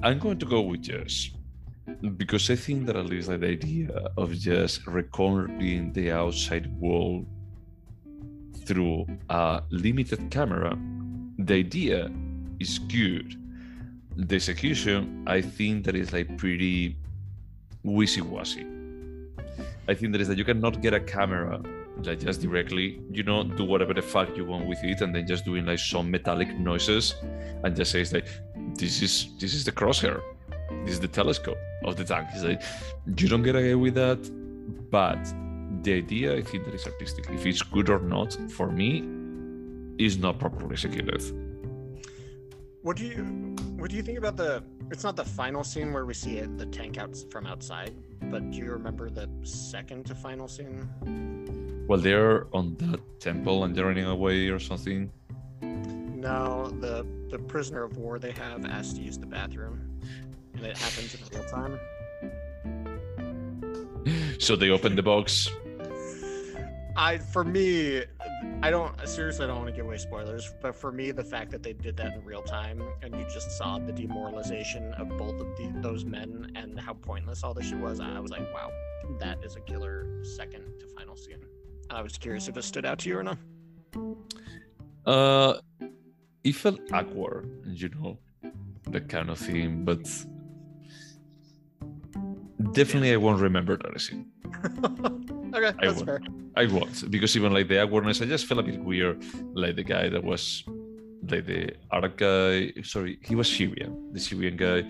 [0.01, 1.29] I'm going to go with yes.
[2.17, 7.27] Because I think that at least like the idea of just recording the outside world
[8.65, 10.77] through a limited camera,
[11.37, 12.11] the idea
[12.59, 13.35] is good.
[14.15, 16.97] The execution, I think that is like pretty
[17.83, 18.65] wishy-washy.
[19.87, 21.61] I think that is that you cannot get a camera
[22.03, 25.27] like just directly, you know, do whatever the fuck you want with it, and then
[25.27, 27.15] just doing like some metallic noises,
[27.63, 28.27] and just says like,
[28.75, 30.21] "This is this is the crosshair,
[30.85, 32.61] this is the telescope of the tank." It's like
[33.17, 34.19] you don't get away with that,
[34.89, 35.19] but
[35.83, 37.29] the idea I think that is artistic.
[37.29, 39.03] If it's good or not, for me,
[39.97, 41.21] is not properly executed.
[42.81, 43.23] What do you
[43.77, 46.57] what do you think about the it's not the final scene where we see it,
[46.57, 51.85] the tank out from outside, but do you remember the second to final scene?
[51.87, 55.11] Well, they're on the temple and they're running away or something.
[55.61, 59.99] No, the the prisoner of war they have asked to use the bathroom.
[60.55, 61.79] And it happens in real time.
[64.39, 65.49] So they open the box.
[66.95, 68.03] I for me
[68.61, 69.45] I don't seriously.
[69.45, 71.97] I don't want to give away spoilers, but for me, the fact that they did
[71.97, 76.05] that in real time and you just saw the demoralization of both of the, those
[76.05, 78.71] men and how pointless all this shit was, I was like, wow,
[79.19, 81.43] that is a killer second to final scene.
[81.89, 83.37] I was curious if it stood out to you or not.
[85.05, 85.59] Uh,
[86.43, 88.17] it felt awkward, you know,
[88.87, 90.05] that kind of thing, but
[92.73, 94.31] definitely I won't remember that scene.
[95.53, 96.21] okay, I that's fair.
[96.55, 99.23] I won't because even like the awkwardness, I just felt a bit weird.
[99.53, 100.63] Like the guy that was
[101.27, 102.73] like the Arab guy.
[102.83, 104.13] Sorry, he was Syrian.
[104.13, 104.83] The Syrian guy.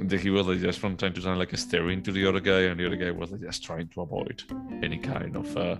[0.00, 2.62] That he was like just from time to time like staring to the other guy,
[2.62, 4.42] and the other guy was like just trying to avoid
[4.82, 5.76] any kind of uh,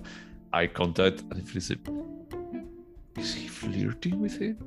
[0.53, 1.22] eye contact.
[1.22, 4.59] And I feel like, is he flirting with him?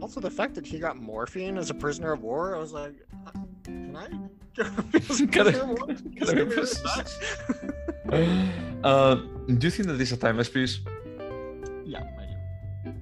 [0.00, 2.94] Also, the fact that he got morphine as a prisoner of war, I was like,
[3.26, 3.30] uh,
[3.64, 4.06] can I?
[4.54, 5.86] Can I- prisoner of war?
[5.86, 7.18] can This I movie press- really sucks.
[8.84, 9.14] uh,
[9.58, 10.78] do you think that this is a timeless piece?
[11.84, 12.26] yeah, I
[12.84, 12.92] do.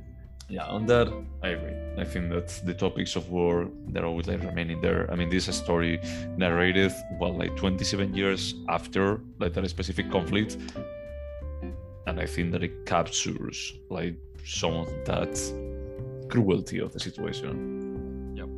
[0.49, 1.09] Yeah, on that,
[1.43, 1.75] I agree.
[1.99, 5.11] I think that the topics of war they're always like remaining there.
[5.11, 6.01] I mean, this is a story
[6.37, 10.57] narrated well, like 27 years after like that specific conflict,
[12.07, 15.35] and I think that it captures like some of that
[16.33, 18.35] cruelty of the situation.
[18.35, 18.49] Yep.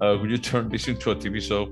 [0.00, 1.66] Uh, would you turn this into a TV show?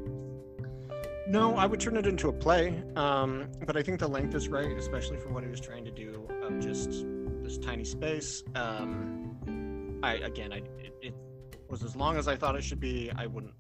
[1.27, 4.49] No, I would turn it into a play, um, but I think the length is
[4.49, 7.05] right, especially for what he was trying to do of just
[7.43, 8.43] this tiny space.
[8.55, 11.15] Um, I again, I it, it
[11.69, 13.11] was as long as I thought it should be.
[13.17, 13.55] I wouldn't.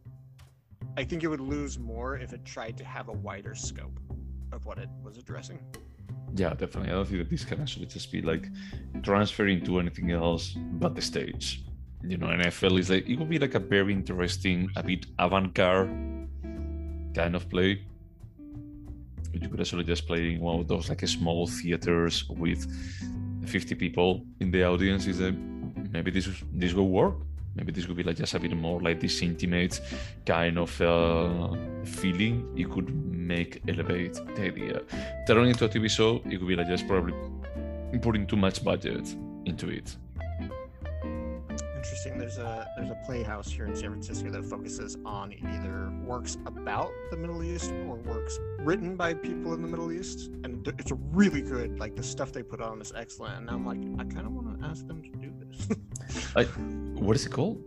[0.96, 3.98] I think it would lose more if it tried to have a wider scope
[4.52, 5.59] of what it was addressing.
[6.37, 6.91] Yeah, definitely.
[6.91, 8.49] I don't think that this can actually just be like
[9.03, 11.62] transferring to anything else but the stage.
[12.03, 15.07] You know, and I felt like it would be like a very interesting, a bit
[15.18, 15.89] avant-garde
[17.14, 17.82] kind of play.
[19.32, 22.66] You could actually just play in one of those like small theaters with
[23.47, 25.07] 50 people in the audience.
[25.07, 25.32] Is that
[25.93, 27.14] maybe this this will work?
[27.55, 29.80] Maybe this would be like just a bit more like this intimate
[30.26, 32.53] kind of uh, feeling.
[32.57, 32.89] it could
[33.26, 34.82] make elevate the idea
[35.26, 37.14] turning into a TV show, it could be like just probably
[38.00, 39.14] putting too much budget
[39.46, 39.96] into it.
[41.76, 42.18] Interesting.
[42.18, 46.90] There's a there's a playhouse here in San Francisco that focuses on either works about
[47.10, 51.42] the Middle East or works written by people in the Middle East, and it's really
[51.42, 51.78] good.
[51.78, 53.36] Like the stuff they put on is excellent.
[53.36, 56.32] And I'm like, I kind of want to ask them to do this.
[56.36, 57.62] I, what is it called?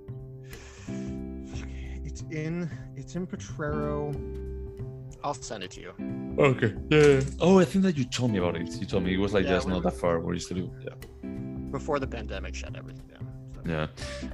[2.17, 4.11] it's in it's in Potrero.
[5.27, 5.91] I'll send it to you.
[6.39, 6.73] Okay.
[6.89, 7.19] Yeah.
[7.41, 8.69] Oh, I think that you told me about it.
[8.79, 10.47] You told me it was like Yeah, just we- not that far where you used
[10.47, 10.71] to do.
[10.85, 10.95] Yeah.
[11.69, 13.27] Before the pandemic shut everything down.
[13.53, 13.61] So.
[13.73, 13.87] Yeah.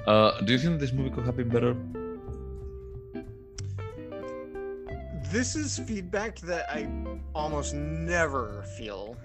[0.06, 1.76] Uh, do you think this movie could have been better?
[5.32, 6.88] This is feedback that I
[7.34, 9.18] almost never feel.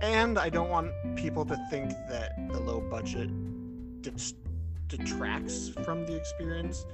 [0.00, 3.28] And I don't want people to think that the low budget
[4.00, 4.32] dis-
[4.88, 6.86] detracts from the experience.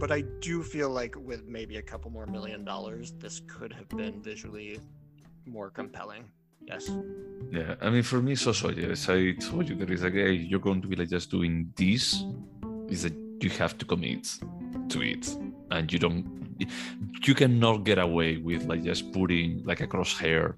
[0.00, 3.88] But I do feel like with maybe a couple more million dollars, this could have
[3.88, 4.80] been visually
[5.44, 6.24] more compelling.
[6.60, 6.90] Yes.
[7.50, 7.74] Yeah.
[7.80, 9.08] I mean, for me, it's also yes.
[9.08, 12.24] I told you there is like, hey, you're going to be like just doing this.
[12.88, 14.38] Is that you have to commit
[14.88, 15.36] to it,
[15.70, 16.38] and you don't.
[17.24, 20.54] You cannot get away with like just putting like a crosshair,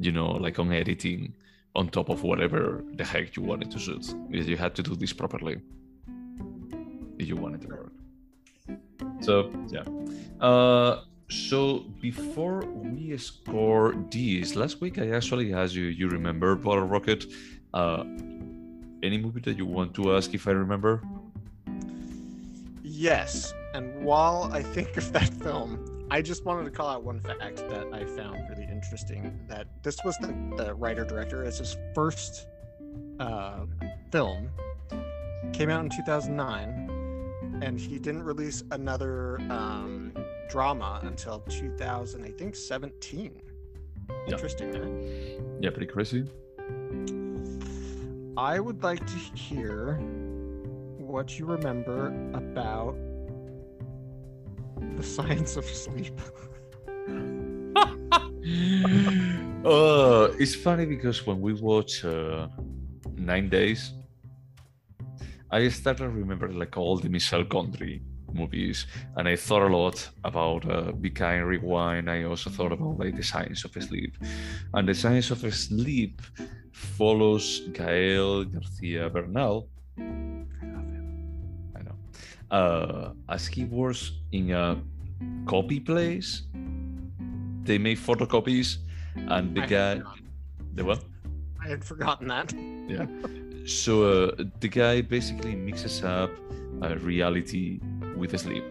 [0.00, 1.34] you know, like on editing
[1.76, 4.14] on top of whatever the heck you wanted to shoot.
[4.30, 5.60] Because you had to do this properly
[7.18, 7.92] if you wanted to work.
[9.24, 9.84] So yeah.
[10.40, 15.86] Uh, so before we score these, last week I actually asked you.
[15.86, 17.24] You remember Bottle Rocket?
[17.72, 18.04] Uh,
[19.02, 21.02] any movie that you want to ask if I remember?
[22.82, 23.54] Yes.
[23.72, 27.56] And while I think of that film, I just wanted to call out one fact
[27.56, 31.42] that I found really interesting that this was the, the writer director.
[31.44, 32.46] It's his first
[33.18, 33.64] uh,
[34.12, 34.50] film.
[35.52, 36.93] Came out in 2009,
[37.62, 40.12] and he didn't release another um,
[40.48, 43.40] drama until 2000, I think, 17.
[44.08, 44.32] Yeah.
[44.32, 45.58] Interesting, man.
[45.60, 46.24] Yeah, pretty crazy.
[48.36, 49.98] I would like to hear
[50.98, 52.96] what you remember about
[54.96, 56.20] the science of sleep.
[59.64, 62.48] uh, it's funny because when we watch uh,
[63.16, 63.92] Nine Days,
[65.54, 68.02] I started remembering like all the Michel Gondry
[68.32, 72.10] movies, and I thought a lot about uh, Be Kind, Rewind.
[72.10, 74.16] I also thought about like the science of sleep,
[74.72, 76.20] and the science of sleep
[76.72, 79.68] follows Gael Garcia Bernal.
[79.96, 81.70] I love him.
[81.76, 81.96] I know.
[82.50, 84.82] Uh, as he works in a
[85.46, 86.42] copy place,
[87.62, 88.78] they make photocopies,
[89.14, 90.02] and the I guy,
[90.74, 91.04] the what?
[91.64, 92.52] I had forgotten that.
[92.88, 93.06] yeah.
[93.66, 96.30] So uh, the guy basically mixes up
[96.82, 97.80] uh, reality
[98.16, 98.64] with sleep.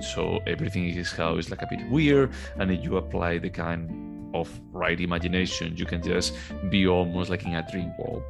[0.00, 3.50] So everything in his house is like a bit weird, and if you apply the
[3.50, 6.34] kind of right imagination, you can just
[6.68, 8.22] be almost like in a dream world.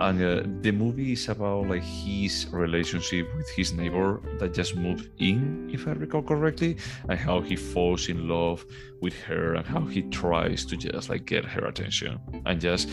[0.00, 5.08] And uh, the movie is about like his relationship with his neighbor that just moved
[5.18, 6.76] in, if I recall correctly,
[7.08, 8.64] and how he falls in love
[9.00, 12.88] with her and how he tries to just like get her attention and just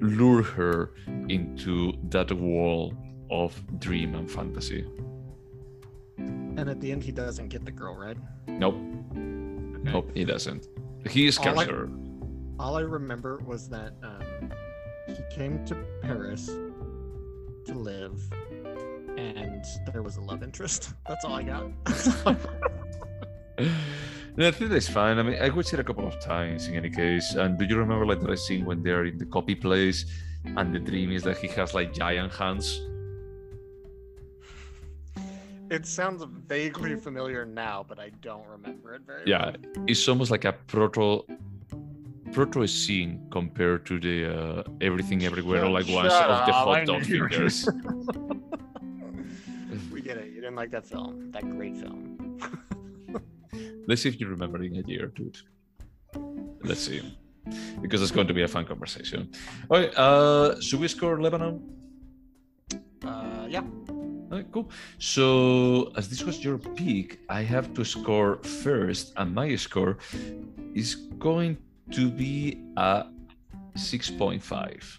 [0.00, 0.92] lure her
[1.28, 2.94] into that world
[3.30, 4.86] of dream and fantasy.
[6.16, 8.16] And at the end, he doesn't get the girl, right?
[8.46, 8.74] Nope.
[8.74, 9.90] Okay.
[9.92, 10.66] Nope, he doesn't.
[11.08, 11.88] He scares All I- her.
[12.58, 14.50] All I remember was that um,
[15.06, 18.20] he came to Paris to live,
[19.16, 20.92] and there was a love interest.
[21.08, 21.66] That's all I got.
[24.38, 25.18] No, I think that's fine.
[25.18, 27.34] I mean, I watched it a couple of times in any case.
[27.34, 30.06] And do you remember like that scene when they're in the copy place
[30.44, 32.80] and the dream is that he has like giant hands?
[35.70, 39.84] it sounds vaguely familiar now, but I don't remember it very Yeah, well.
[39.86, 41.24] it's almost like a proto
[42.32, 47.04] proto scene compared to the uh, everything everywhere all like once of the hot dog
[47.04, 47.68] fingers.
[49.92, 50.28] we get it.
[50.32, 52.16] You didn't like that film, that great film.
[53.86, 55.38] Let's see if you remember in a year, dude.
[56.62, 57.00] Let's see.
[57.80, 59.30] Because it's going to be a fun conversation.
[59.70, 61.62] Okay, uh should we score Lebanon?
[63.04, 63.62] Uh, yeah.
[64.30, 64.70] Okay, cool.
[64.98, 69.96] So, as this was your pick, I have to score first, and my score
[70.74, 71.56] is going
[71.92, 73.06] to be a
[73.76, 74.98] 6.5.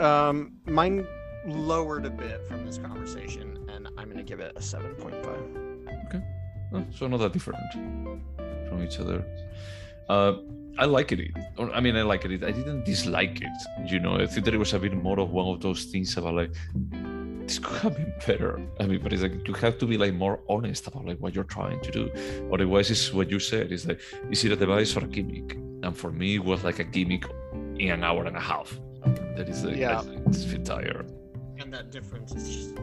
[0.00, 1.06] Um, mine
[1.46, 5.42] lowered a bit from this conversation, and I'm gonna give it a seven point five.
[5.54, 5.59] Oh,
[6.94, 7.58] so not that different
[8.68, 9.24] from each other.
[10.08, 10.34] Uh,
[10.78, 11.30] I like it.
[11.58, 12.42] I mean, I like it.
[12.44, 13.90] I didn't dislike it.
[13.92, 16.16] You know, I think that it was a bit more of one of those things
[16.16, 16.52] about like
[17.46, 18.60] this could have been better.
[18.78, 21.34] I mean, but it's like you have to be like more honest about like what
[21.34, 22.10] you're trying to do.
[22.52, 23.72] Otherwise, it's what you said.
[23.72, 24.00] Is like,
[24.30, 25.54] is it a device or a gimmick?
[25.82, 27.24] And for me, it was like a gimmick
[27.78, 28.78] in an hour and a half.
[29.36, 30.02] That is like, Yeah.
[30.26, 31.10] it's a bit tired.
[31.58, 32.74] And that difference is just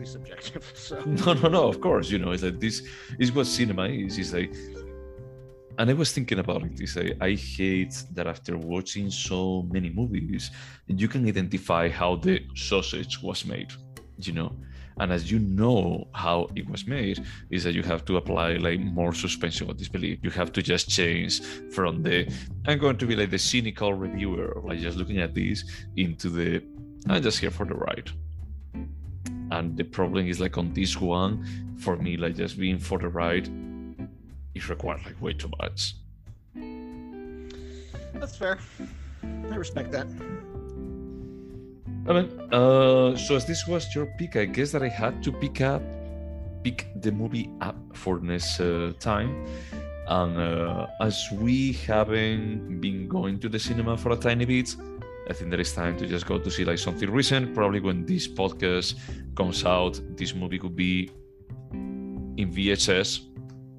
[0.00, 0.72] completely subjective.
[0.74, 2.82] So no no no of course you know it's like this
[3.18, 4.54] is what cinema is is like
[5.78, 6.72] and i was thinking about it.
[6.72, 10.50] it is like i hate that after watching so many movies
[10.86, 13.72] you can identify how the sausage was made
[14.18, 14.50] you know
[14.98, 17.18] and as you know how it was made
[17.50, 20.88] is that you have to apply like more suspension of disbelief you have to just
[20.88, 21.40] change
[21.74, 22.16] from the
[22.66, 25.64] i'm going to be like the cynical reviewer like just looking at this
[25.96, 26.62] into the
[27.08, 28.10] i'm just here for the ride
[29.50, 31.44] and the problem is like on this one
[31.78, 33.48] for me like just being for the ride
[34.54, 35.94] it requires like way too much
[38.20, 38.58] that's fair.
[39.22, 40.06] I respect that.
[42.06, 45.32] I mean, uh, so as this was your pick, I guess that I had to
[45.32, 45.82] pick up,
[46.62, 49.46] pick the movie up for this uh, time.
[50.08, 54.74] And uh, as we haven't been going to the cinema for a tiny bit,
[55.30, 57.54] I think there is time to just go to see like something recent.
[57.54, 58.94] Probably when this podcast
[59.36, 61.10] comes out, this movie could be
[61.72, 63.20] in VHS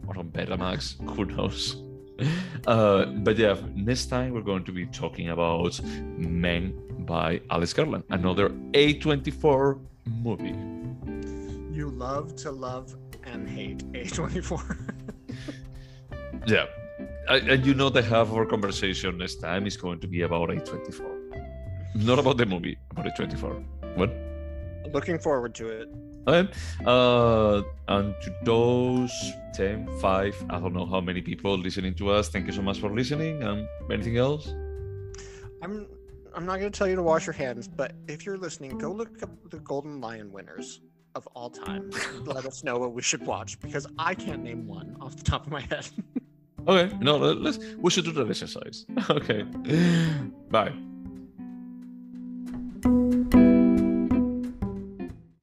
[0.08, 0.82] or on Betamax.
[1.16, 1.84] Who knows?
[2.68, 5.82] Uh, but yeah, next time we're going to be talking about
[6.18, 6.74] Men
[7.06, 9.80] by Alex Garland, another A24
[10.24, 10.56] movie.
[11.78, 14.78] You love to love and hate A24.
[16.48, 16.66] Yeah.
[17.30, 20.22] I- And you know the half of our conversation next time is going to be
[20.22, 21.21] about A24.
[21.94, 23.54] Not about the movie, about the 24.
[23.96, 24.12] What?
[24.94, 25.90] Looking forward to it.
[26.28, 26.52] Okay.
[26.86, 29.12] Uh, and to those
[29.54, 32.80] 10, 5, I don't know how many people listening to us, thank you so much
[32.80, 33.42] for listening.
[33.44, 34.54] And anything else?
[35.62, 35.88] I'm
[36.34, 38.90] I'm not going to tell you to wash your hands, but if you're listening, go
[38.90, 40.80] look up the Golden Lion winners
[41.14, 41.92] of all time.
[42.24, 45.46] Let us know what we should watch because I can't name one off the top
[45.46, 45.90] of my head.
[46.68, 48.86] Okay, no, let's we should do that exercise.
[49.10, 49.42] Okay.
[50.52, 50.72] Bye.